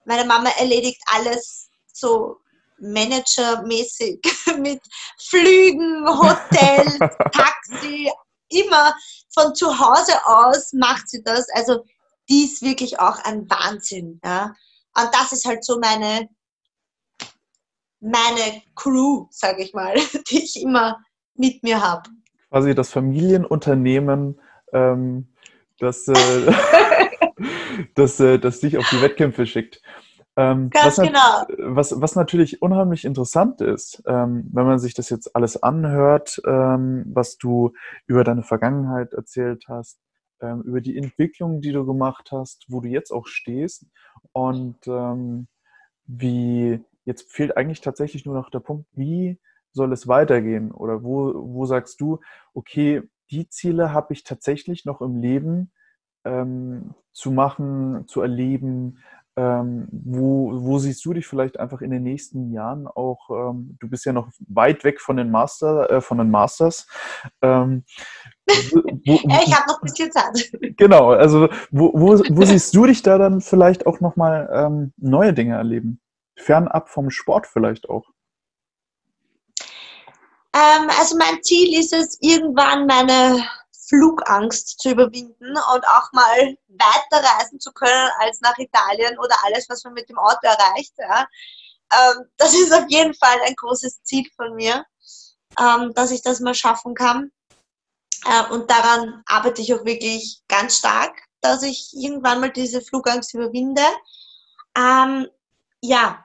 [0.04, 2.40] Meine Mama erledigt alles so
[2.80, 4.20] managermäßig
[4.58, 4.80] mit
[5.28, 6.98] Flügen, Hotel,
[7.32, 8.10] Taxi,
[8.50, 8.94] immer
[9.32, 11.46] von zu Hause aus macht sie das.
[11.54, 11.84] Also
[12.28, 14.20] die ist wirklich auch ein Wahnsinn.
[14.24, 14.54] Ja?
[14.94, 16.28] Und das ist halt so meine,
[18.00, 19.94] meine Crew, sage ich mal,
[20.30, 20.98] die ich immer
[21.34, 22.08] mit mir habe.
[22.50, 24.40] Quasi das Familienunternehmen,
[24.72, 25.28] ähm,
[25.78, 26.52] das, äh,
[27.94, 29.82] das, äh, das dich auf die Wettkämpfe schickt.
[30.38, 31.74] Ähm, Ganz was genau.
[31.74, 37.06] Was, was natürlich unheimlich interessant ist, ähm, wenn man sich das jetzt alles anhört, ähm,
[37.12, 37.72] was du
[38.06, 39.98] über deine Vergangenheit erzählt hast,
[40.40, 43.86] ähm, über die Entwicklung, die du gemacht hast, wo du jetzt auch stehst
[44.30, 45.48] und ähm,
[46.06, 49.40] wie jetzt fehlt eigentlich tatsächlich nur noch der Punkt, wie
[49.72, 52.20] soll es weitergehen oder wo, wo sagst du,
[52.54, 55.72] okay, die Ziele habe ich tatsächlich noch im Leben
[56.24, 58.98] ähm, zu machen, zu erleben,
[59.38, 63.30] ähm, wo, wo, siehst du dich vielleicht einfach in den nächsten Jahren auch?
[63.30, 66.88] Ähm, du bist ja noch weit weg von den Master, äh, von den Masters.
[67.40, 67.84] Ähm,
[68.72, 69.14] wo, wo,
[69.46, 70.50] ich habe noch ein bisschen Zeit.
[70.76, 76.00] Genau, also wo, siehst du dich da dann vielleicht auch nochmal ähm, neue Dinge erleben?
[76.36, 78.06] Fernab vom Sport vielleicht auch.
[80.52, 83.44] Ähm, also mein Ziel ist es, irgendwann meine
[83.88, 89.68] Flugangst zu überwinden und auch mal weiter reisen zu können als nach Italien oder alles,
[89.68, 90.92] was man mit dem Auto erreicht.
[90.98, 91.26] Ja.
[91.92, 94.84] Ähm, das ist auf jeden Fall ein großes Ziel von mir,
[95.58, 97.32] ähm, dass ich das mal schaffen kann.
[98.26, 103.32] Äh, und daran arbeite ich auch wirklich ganz stark, dass ich irgendwann mal diese Flugangst
[103.32, 103.82] überwinde.
[104.76, 105.28] Ähm,
[105.80, 106.24] ja,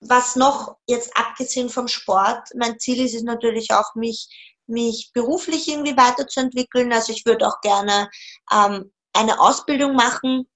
[0.00, 5.68] was noch jetzt abgesehen vom Sport, mein Ziel ist es natürlich auch, mich mich beruflich
[5.68, 6.92] irgendwie weiterzuentwickeln.
[6.92, 8.08] Also ich würde auch gerne
[8.52, 10.46] ähm, eine Ausbildung machen.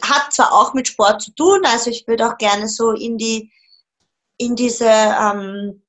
[0.00, 3.52] Hat zwar auch mit Sport zu tun, also ich würde auch gerne so in die,
[4.38, 5.82] in diese, ähm,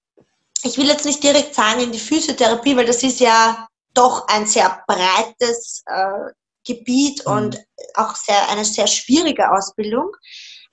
[0.63, 4.45] ich will jetzt nicht direkt sagen in die Physiotherapie, weil das ist ja doch ein
[4.45, 6.31] sehr breites äh,
[6.65, 7.33] Gebiet mhm.
[7.33, 7.59] und
[7.95, 10.11] auch sehr, eine sehr schwierige Ausbildung.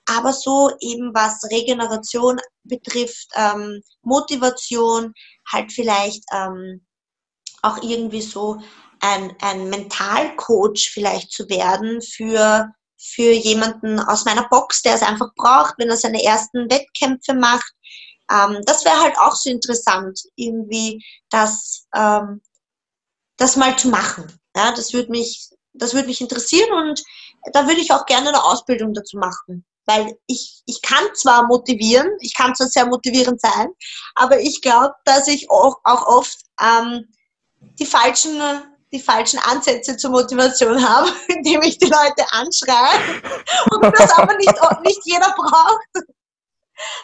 [0.07, 5.13] Aber so eben was Regeneration betrifft, ähm, Motivation,
[5.51, 6.85] halt vielleicht ähm,
[7.61, 8.59] auch irgendwie so
[8.99, 15.33] ein, ein Mentalcoach vielleicht zu werden für, für jemanden aus meiner Box, der es einfach
[15.35, 17.73] braucht, wenn er seine ersten Wettkämpfe macht.
[18.31, 22.41] Ähm, das wäre halt auch so interessant, irgendwie das, ähm,
[23.37, 24.31] das mal zu machen.
[24.55, 27.03] Ja, das würde mich, das würde mich interessieren und
[27.53, 29.65] da würde ich auch gerne eine Ausbildung dazu machen.
[29.85, 33.69] Weil ich, ich kann zwar motivieren, ich kann zwar sehr motivierend sein,
[34.13, 37.07] aber ich glaube, dass ich auch, auch oft ähm,
[37.79, 38.39] die falschen,
[38.91, 43.21] die falschen Ansätze zur Motivation habe, indem ich die Leute anschreie
[43.71, 44.53] und das aber nicht,
[44.83, 46.07] nicht jeder braucht.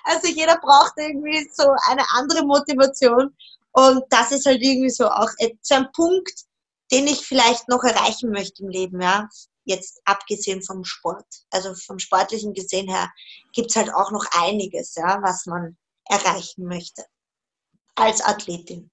[0.04, 3.36] Also jeder braucht irgendwie so eine andere Motivation
[3.72, 5.30] und das ist halt irgendwie so auch
[5.62, 6.34] so ein Punkt,
[6.92, 9.30] den ich vielleicht noch erreichen möchte im Leben, ja.
[9.66, 11.28] Jetzt abgesehen vom Sport.
[11.52, 13.12] Also vom sportlichen gesehen her
[13.54, 17.06] gibt es halt auch noch einiges, ja, was man erreichen möchte
[17.96, 18.90] als Athletin.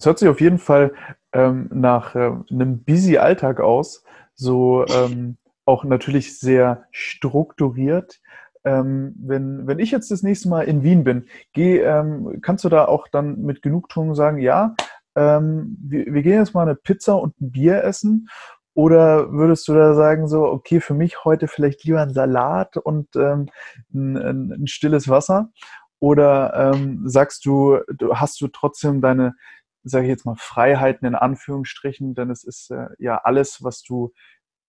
[0.00, 0.94] Es hört sich auf jeden Fall
[1.34, 4.02] ähm, nach äh, einem busy Alltag aus,
[4.34, 5.36] so ähm,
[5.66, 8.18] auch natürlich sehr strukturiert.
[8.64, 12.70] Ähm, wenn, wenn ich jetzt das nächste Mal in Wien bin, geh, ähm, kannst du
[12.70, 14.74] da auch dann mit Genugtuung sagen, ja,
[15.16, 18.30] ähm, wir, wir, gehen jetzt mal eine Pizza und ein Bier essen?
[18.72, 23.14] Oder würdest du da sagen, so, okay, für mich heute vielleicht lieber ein Salat und
[23.16, 23.50] ähm,
[23.92, 25.50] ein, ein, stilles Wasser?
[25.98, 26.74] Oder
[27.04, 29.34] sagst du, du, hast du trotzdem deine,
[29.82, 34.12] sage ich jetzt mal, Freiheiten in Anführungsstrichen, denn es ist äh, ja alles, was du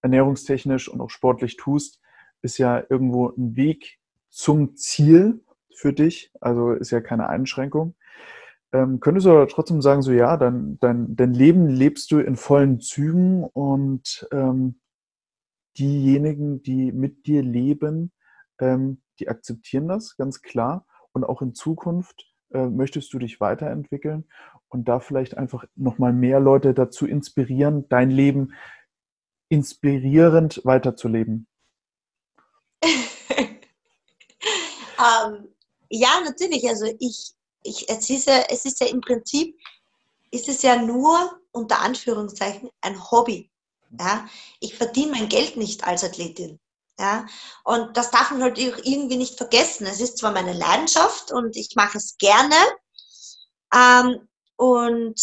[0.02, 2.00] ernährungstechnisch und auch sportlich tust,
[2.42, 4.00] ist ja irgendwo ein Weg
[4.30, 5.44] zum Ziel
[5.76, 7.96] für dich, also ist ja keine Einschränkung.
[8.74, 12.38] Ähm, könntest du aber trotzdem sagen, so ja, dein, dein, dein Leben lebst du in
[12.38, 14.80] vollen Zügen und ähm,
[15.78, 18.12] diejenigen, die mit dir leben,
[18.60, 24.26] ähm, die akzeptieren das ganz klar und auch in Zukunft äh, möchtest du dich weiterentwickeln
[24.70, 28.54] und da vielleicht einfach nochmal mehr Leute dazu inspirieren, dein Leben
[29.50, 31.48] inspirierend weiterzuleben?
[32.84, 33.60] ähm,
[35.90, 36.68] ja, natürlich.
[36.68, 37.34] Also ich,
[37.64, 39.56] ich, es, ist ja, es ist ja im Prinzip,
[40.32, 43.52] ist es ja nur unter Anführungszeichen ein Hobby.
[44.00, 44.28] Ja?
[44.60, 46.60] Ich verdiene mein Geld nicht als Athletin.
[47.00, 47.26] Ja?
[47.64, 49.86] Und das darf man halt irgendwie nicht vergessen.
[49.86, 52.56] Es ist zwar meine Leidenschaft und ich mache es gerne.
[53.74, 54.28] Ähm,
[54.58, 55.20] und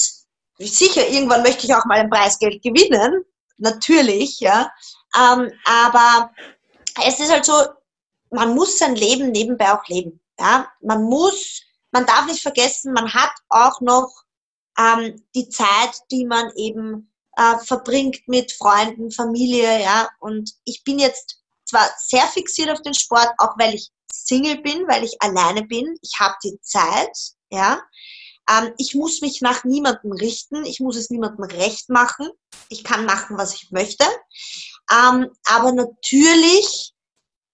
[0.58, 3.24] sicher, irgendwann möchte ich auch mal ein Preisgeld gewinnen.
[3.58, 4.70] Natürlich, ja.
[5.16, 6.32] Ähm, aber
[7.04, 7.54] es ist halt so,
[8.30, 10.20] man muss sein Leben nebenbei auch leben.
[10.38, 10.70] Ja?
[10.80, 11.62] Man muss,
[11.92, 14.10] man darf nicht vergessen, man hat auch noch
[14.78, 20.08] ähm, die Zeit, die man eben äh, verbringt mit Freunden, Familie, ja.
[20.20, 21.37] Und ich bin jetzt
[21.68, 25.96] zwar sehr fixiert auf den Sport, auch weil ich Single bin, weil ich alleine bin.
[26.02, 27.16] Ich habe die Zeit,
[27.50, 27.80] ja.
[28.50, 30.64] Ähm, ich muss mich nach niemandem richten.
[30.64, 32.28] Ich muss es niemandem recht machen.
[32.68, 34.04] Ich kann machen, was ich möchte.
[34.90, 36.94] Ähm, aber natürlich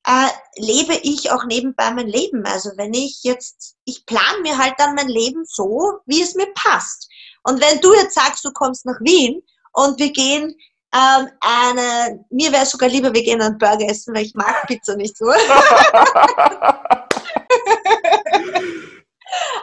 [0.06, 2.44] äh, lebe ich auch nebenbei mein Leben.
[2.46, 6.52] Also wenn ich jetzt, ich plane mir halt dann mein Leben so, wie es mir
[6.54, 7.08] passt.
[7.42, 9.42] Und wenn du jetzt sagst, du kommst nach Wien
[9.72, 10.54] und wir gehen
[10.94, 14.94] ähm, eine, mir wäre sogar lieber, wir gehen einen Burger essen, weil ich mag Pizza
[14.94, 15.28] nicht so.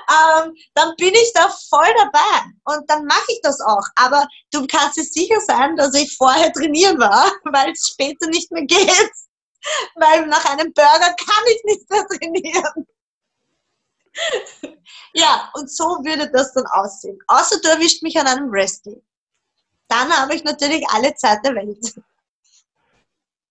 [0.10, 3.86] ähm, dann bin ich da voll dabei und dann mache ich das auch.
[3.96, 8.52] Aber du kannst dir sicher sein, dass ich vorher trainieren war, weil es später nicht
[8.52, 9.12] mehr geht.
[9.96, 12.88] Weil nach einem Burger kann ich nicht mehr trainieren.
[15.14, 17.18] ja, und so würde das dann aussehen.
[17.28, 19.02] Außer du erwischt mich an einem Wrestling.
[19.92, 22.02] Dann habe ich natürlich alle Zeit der Welt.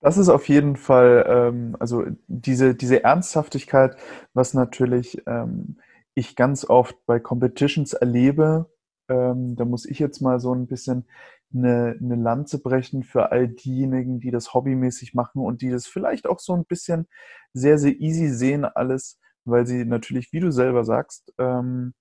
[0.01, 3.97] Das ist auf jeden Fall, ähm, also diese, diese Ernsthaftigkeit,
[4.32, 5.76] was natürlich ähm,
[6.14, 8.72] ich ganz oft bei Competitions erlebe.
[9.11, 11.07] Ähm, da muss ich jetzt mal so ein bisschen
[11.53, 16.26] eine, eine Lanze brechen für all diejenigen, die das hobbymäßig machen und die das vielleicht
[16.26, 17.07] auch so ein bisschen
[17.53, 21.93] sehr, sehr easy sehen alles, weil sie natürlich, wie du selber sagst, ähm,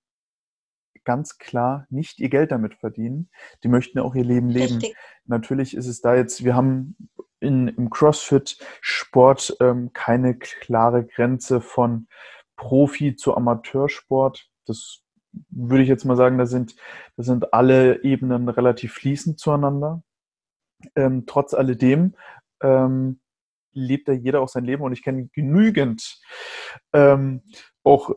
[1.04, 3.30] ganz klar nicht ihr Geld damit verdienen.
[3.62, 4.74] Die möchten auch ihr Leben leben.
[4.74, 4.96] Richtig.
[5.24, 6.96] Natürlich ist es da jetzt, wir haben
[7.40, 12.06] in, im CrossFit-Sport ähm, keine klare Grenze von
[12.56, 14.48] Profi zu Amateursport.
[14.66, 15.02] Das
[15.48, 16.76] würde ich jetzt mal sagen, da sind,
[17.16, 20.02] da sind alle Ebenen relativ fließend zueinander.
[20.94, 22.14] Ähm, trotz alledem
[22.62, 23.20] ähm,
[23.72, 26.20] lebt da jeder auch sein Leben und ich kenne genügend
[26.92, 27.42] ähm,
[27.82, 28.10] auch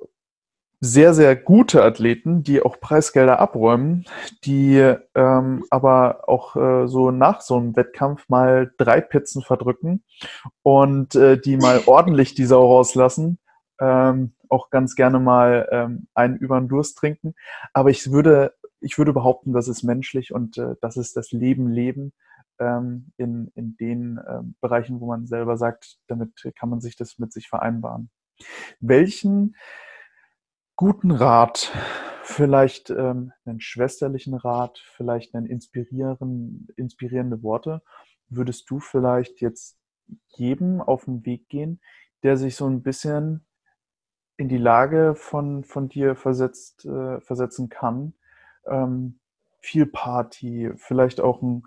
[0.86, 4.04] sehr, sehr gute Athleten, die auch Preisgelder abräumen,
[4.44, 10.04] die ähm, aber auch äh, so nach so einem Wettkampf mal drei Pizzen verdrücken
[10.62, 13.40] und äh, die mal ordentlich die Sau rauslassen.
[13.80, 17.34] Ähm, auch ganz gerne mal ähm, einen über den Durst trinken.
[17.72, 21.70] Aber ich würde, ich würde behaupten, das ist menschlich und äh, das ist das Leben
[21.70, 22.12] leben
[22.60, 27.20] ähm, in, in den ähm, Bereichen, wo man selber sagt, damit kann man sich das
[27.20, 28.10] mit sich vereinbaren.
[28.82, 29.56] Welchen
[30.76, 31.72] guten Rat,
[32.24, 37.82] vielleicht ähm, einen schwesterlichen Rat, vielleicht einen inspirieren, inspirierende Worte,
[38.30, 39.78] würdest du vielleicht jetzt
[40.30, 41.80] jedem auf den Weg gehen,
[42.24, 43.46] der sich so ein bisschen
[44.38, 48.14] in die Lage von, von dir versetzt, äh, versetzen kann?
[48.66, 49.20] Ähm,
[49.60, 51.64] viel Party, vielleicht auch ein,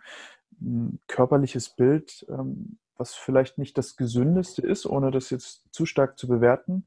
[0.61, 6.19] ein körperliches Bild, ähm, was vielleicht nicht das gesündeste ist, ohne das jetzt zu stark
[6.19, 6.87] zu bewerten,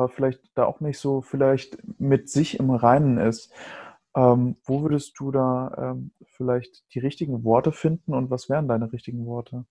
[0.00, 3.52] aber vielleicht da auch nicht so vielleicht mit sich im Reinen ist.
[4.16, 8.90] Ähm, wo würdest du da ähm, vielleicht die richtigen Worte finden und was wären deine
[8.92, 9.66] richtigen Worte?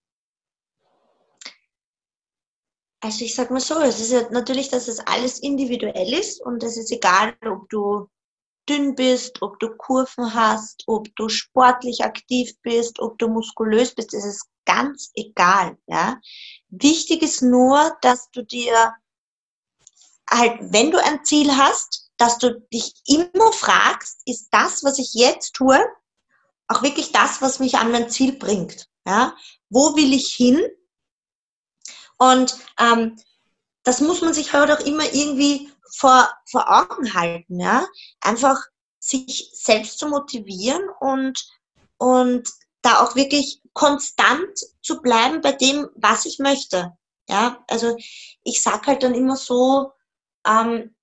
[3.01, 6.63] Also ich sag mal so, es ist ja natürlich, dass es alles individuell ist und
[6.63, 8.07] es ist egal, ob du
[8.69, 14.13] dünn bist, ob du Kurven hast, ob du sportlich aktiv bist, ob du muskulös bist,
[14.13, 15.77] es ist ganz egal.
[15.87, 16.21] Ja?
[16.69, 18.93] Wichtig ist nur, dass du dir
[20.29, 25.13] halt, wenn du ein Ziel hast, dass du dich immer fragst, ist das, was ich
[25.13, 25.79] jetzt tue,
[26.67, 28.87] auch wirklich das, was mich an mein Ziel bringt?
[29.05, 29.35] Ja?
[29.69, 30.61] Wo will ich hin?
[32.17, 33.15] Und ähm,
[33.83, 37.59] das muss man sich halt auch immer irgendwie vor, vor Augen halten.
[37.59, 37.87] Ja?
[38.21, 38.61] Einfach
[38.99, 41.39] sich selbst zu motivieren und,
[41.97, 42.49] und
[42.81, 46.93] da auch wirklich konstant zu bleiben bei dem, was ich möchte.
[47.27, 47.95] Ja, also
[48.43, 49.91] ich sage halt dann immer so,
[50.49, 50.95] ähm,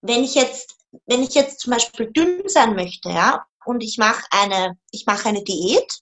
[0.00, 0.76] wenn ich jetzt,
[1.06, 5.28] wenn ich jetzt zum Beispiel dünn sein möchte, ja, und ich mache eine, ich mache
[5.28, 6.00] eine Diät,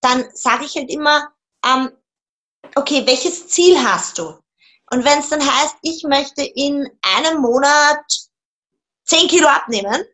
[0.00, 1.28] dann sage ich halt immer,
[1.64, 1.90] ähm,
[2.76, 4.38] okay, welches Ziel hast du?
[4.90, 8.04] Und wenn es dann heißt, ich möchte in einem Monat
[9.04, 10.04] 10 Kilo abnehmen,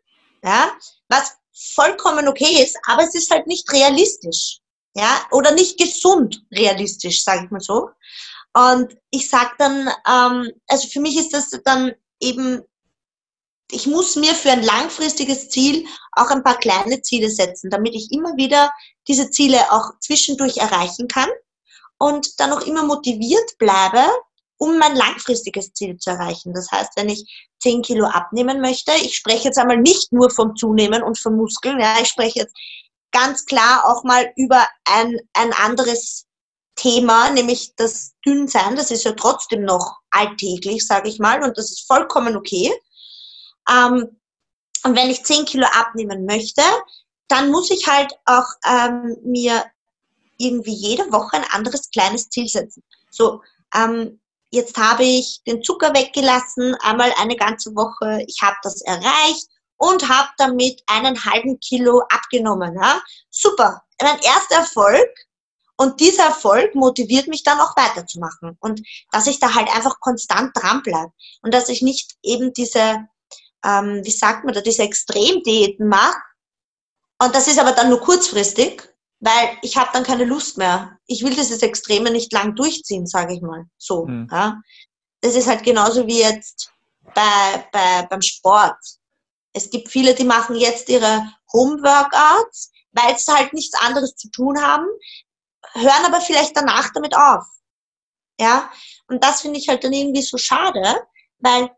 [0.42, 0.72] ja,
[1.09, 1.36] was
[1.74, 4.59] vollkommen okay ist, aber es ist halt nicht realistisch,
[4.94, 7.90] ja, oder nicht gesund realistisch, sage ich mal so.
[8.55, 12.62] Und ich sage dann, ähm, also für mich ist das dann eben,
[13.70, 18.12] ich muss mir für ein langfristiges Ziel auch ein paar kleine Ziele setzen, damit ich
[18.12, 18.72] immer wieder
[19.09, 21.28] diese Ziele auch zwischendurch erreichen kann
[21.98, 24.05] und dann auch immer motiviert bleibe,
[24.57, 26.55] um mein langfristiges Ziel zu erreichen.
[26.55, 30.55] Das heißt, wenn ich 10 Kilo abnehmen möchte, ich spreche jetzt einmal nicht nur vom
[30.55, 32.55] Zunehmen und vom Muskeln, ja, ich spreche jetzt
[33.11, 36.24] ganz klar auch mal über ein, ein anderes
[36.77, 41.70] Thema, nämlich das Dünnsein, das ist ja trotzdem noch alltäglich, sage ich mal, und das
[41.70, 42.72] ist vollkommen okay.
[43.70, 44.20] Ähm,
[44.85, 46.62] und wenn ich 10 Kilo abnehmen möchte,
[47.29, 49.64] dann muss ich halt auch ähm, mir
[50.37, 52.83] irgendwie jede Woche ein anderes kleines Ziel setzen.
[53.11, 53.41] So,
[53.75, 54.20] ähm,
[54.51, 60.09] jetzt habe ich den Zucker weggelassen, einmal eine ganze Woche, ich habe das erreicht und
[60.09, 62.75] habe damit einen halben Kilo abgenommen.
[62.75, 63.01] Ja?
[63.31, 65.09] Super, mein erster Erfolg
[65.77, 68.57] Und dieser Erfolg motiviert mich dann auch weiterzumachen.
[68.61, 71.12] Und dass ich da halt einfach konstant dran bleibe.
[71.43, 73.07] Und dass ich nicht eben diese,
[73.64, 76.18] ähm, wie sagt man da, diese Extremdiäten mache.
[77.18, 80.99] Und das ist aber dann nur kurzfristig, weil ich habe dann keine Lust mehr.
[81.07, 83.64] Ich will dieses Extreme nicht lang durchziehen, sage ich mal.
[83.79, 84.07] So.
[84.07, 84.29] Mhm.
[84.31, 84.61] Ja.
[85.22, 86.70] Das ist halt genauso wie jetzt
[87.14, 88.77] bei, bei, beim Sport.
[89.53, 94.61] Es gibt viele, die machen jetzt ihre Home-Workouts, weil sie halt nichts anderes zu tun
[94.61, 94.87] haben,
[95.73, 97.45] hören aber vielleicht danach damit auf.
[98.39, 98.71] Ja,
[99.09, 100.83] und das finde ich halt dann irgendwie so schade,
[101.39, 101.71] weil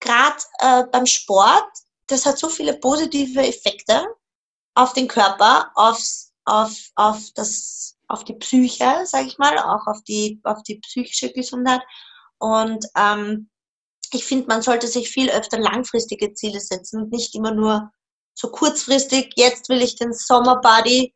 [0.00, 1.66] gerade äh, beim Sport,
[2.06, 4.06] das hat so viele positive Effekte
[4.74, 10.02] auf den Körper, aufs, auf, auf, das, auf die Psyche, sage ich mal, auch auf
[10.04, 11.82] die, auf die psychische Gesundheit.
[12.38, 13.48] Und ähm,
[14.12, 17.90] ich finde, man sollte sich viel öfter langfristige Ziele setzen und nicht immer nur
[18.34, 21.14] so kurzfristig, jetzt will ich den Sommerbody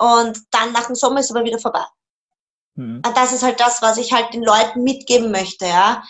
[0.00, 1.84] und dann nach dem Sommer ist aber wieder vorbei.
[2.74, 3.02] Mhm.
[3.04, 6.02] Und das ist halt das, was ich halt den Leuten mitgeben möchte, ja.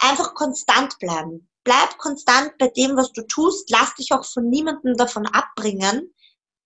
[0.00, 1.48] Einfach konstant bleiben.
[1.62, 3.70] Bleib konstant bei dem, was du tust.
[3.70, 6.12] Lass dich auch von niemandem davon abbringen.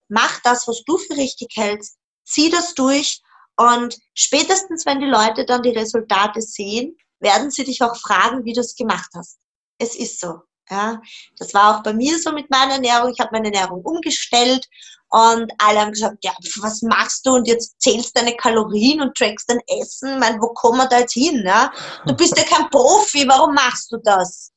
[0.08, 1.98] Mach das, was du für richtig hältst.
[2.24, 3.20] Zieh das durch.
[3.56, 8.54] Und spätestens, wenn die Leute dann die Resultate sehen, werden sie dich auch fragen, wie
[8.54, 9.38] du es gemacht hast.
[9.76, 10.40] Es ist so.
[10.70, 11.02] Ja,
[11.36, 13.12] das war auch bei mir so mit meiner Ernährung.
[13.12, 14.66] Ich habe meine Ernährung umgestellt
[15.14, 16.32] und alle haben gesagt, ja,
[16.62, 17.34] was machst du?
[17.34, 20.14] Und jetzt zählst deine Kalorien und trackst dein Essen.
[20.14, 21.42] Ich meine, wo kommen wir da jetzt hin?
[21.44, 21.70] Ja?
[22.06, 24.52] Du bist ja kein Profi, warum machst du das?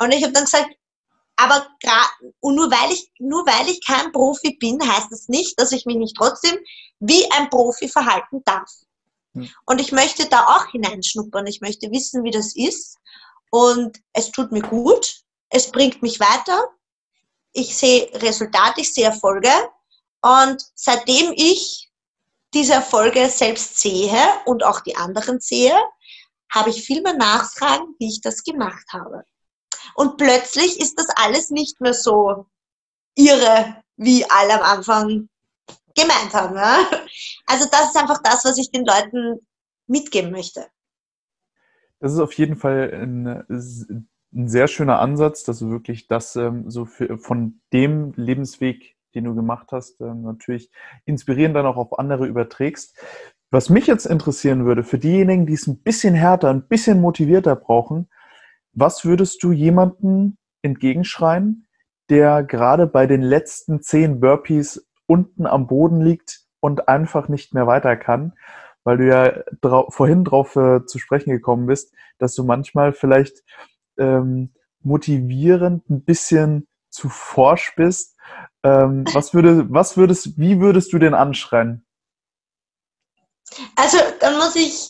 [0.00, 0.68] Und ich habe dann gesagt,
[1.36, 1.68] aber
[2.40, 5.86] und nur weil ich nur weil ich kein Profi bin, heißt das nicht, dass ich
[5.86, 6.58] mich nicht trotzdem
[6.98, 8.68] wie ein Profi verhalten darf.
[9.34, 9.48] Hm.
[9.64, 11.46] Und ich möchte da auch hineinschnuppern.
[11.46, 12.96] Ich möchte wissen, wie das ist.
[13.50, 15.20] Und es tut mir gut.
[15.50, 16.68] Es bringt mich weiter.
[17.52, 19.50] Ich sehe Resultate, ich sehe Erfolge.
[20.24, 21.90] Und seitdem ich
[22.54, 24.16] diese Erfolge selbst sehe
[24.46, 25.74] und auch die anderen sehe,
[26.50, 29.24] habe ich viel mehr Nachfragen, wie ich das gemacht habe.
[29.96, 32.46] Und plötzlich ist das alles nicht mehr so
[33.16, 35.28] irre, wie alle am Anfang
[35.94, 36.56] gemeint haben.
[36.56, 36.88] Ja?
[37.44, 39.46] Also das ist einfach das, was ich den Leuten
[39.86, 40.66] mitgeben möchte.
[42.00, 43.44] Das ist auf jeden Fall ein,
[44.32, 49.24] ein sehr schöner Ansatz, dass du wirklich das ähm, so für, von dem Lebensweg, den
[49.24, 50.70] du gemacht hast, ähm, natürlich
[51.04, 52.96] inspirieren dann auch auf andere überträgst.
[53.50, 57.54] Was mich jetzt interessieren würde, für diejenigen, die es ein bisschen härter, ein bisschen motivierter
[57.54, 58.08] brauchen,
[58.72, 61.68] was würdest du jemandem entgegenschreien,
[62.10, 67.66] der gerade bei den letzten zehn Burpees unten am Boden liegt und einfach nicht mehr
[67.66, 68.32] weiter kann,
[68.82, 73.42] weil du ja drau vorhin drauf äh, zu sprechen gekommen bist, dass du manchmal vielleicht
[73.98, 74.52] ähm,
[74.82, 78.16] motivierend ein bisschen zu forsch bist.
[78.64, 81.86] Ähm, was würde, was würdest, wie würdest du denn anschreien?
[83.76, 84.88] Also dann muss ich,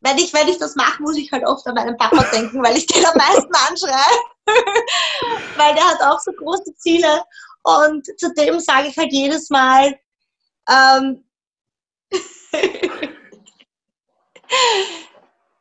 [0.00, 2.76] wenn ich, wenn ich das mache, muss ich halt oft an meinen Papa denken, weil
[2.76, 4.18] ich den am meisten anschreie.
[5.56, 7.22] weil der hat auch so große Ziele
[7.62, 9.96] und zudem sage ich halt jedes Mal,
[10.68, 11.24] ähm,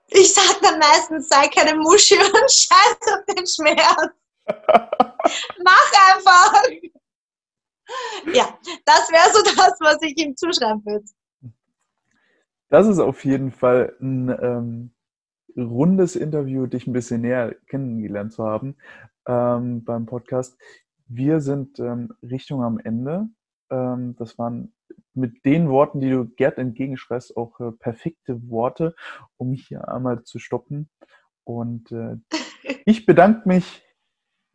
[0.09, 4.09] ich sage dann meistens, sei keine Muschi und scheiß auf den Schmerz.
[5.63, 6.63] Mach einfach.
[8.33, 11.05] Ja, das wäre so das, was ich ihm zuschreiben würde.
[12.69, 14.91] Das ist auf jeden Fall ein ähm,
[15.57, 18.77] rundes Interview, dich ein bisschen näher kennengelernt zu haben
[19.27, 20.57] ähm, beim Podcast.
[21.07, 23.27] Wir sind ähm, Richtung am Ende.
[23.69, 24.73] Ähm, das waren
[25.13, 28.95] mit den Worten, die du Gerd entgegenschreist, auch äh, perfekte Worte,
[29.37, 30.89] um mich hier einmal zu stoppen.
[31.43, 32.15] Und äh,
[32.85, 33.83] ich bedanke mich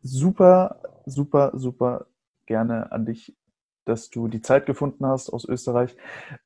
[0.01, 2.07] super, super, super
[2.47, 3.37] gerne an dich,
[3.85, 5.95] dass du die Zeit gefunden hast, aus Österreich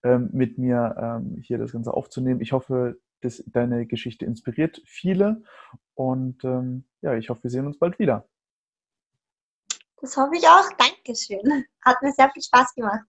[0.04, 2.42] ähm, mit mir ähm, hier das Ganze aufzunehmen.
[2.42, 5.44] Ich hoffe, dass deine Geschichte inspiriert viele
[5.94, 8.28] und ähm, ja, ich hoffe, wir sehen uns bald wieder.
[10.02, 10.68] Das hoffe ich auch.
[10.78, 11.66] Dankeschön.
[11.82, 13.06] Hat mir sehr viel Spaß gemacht.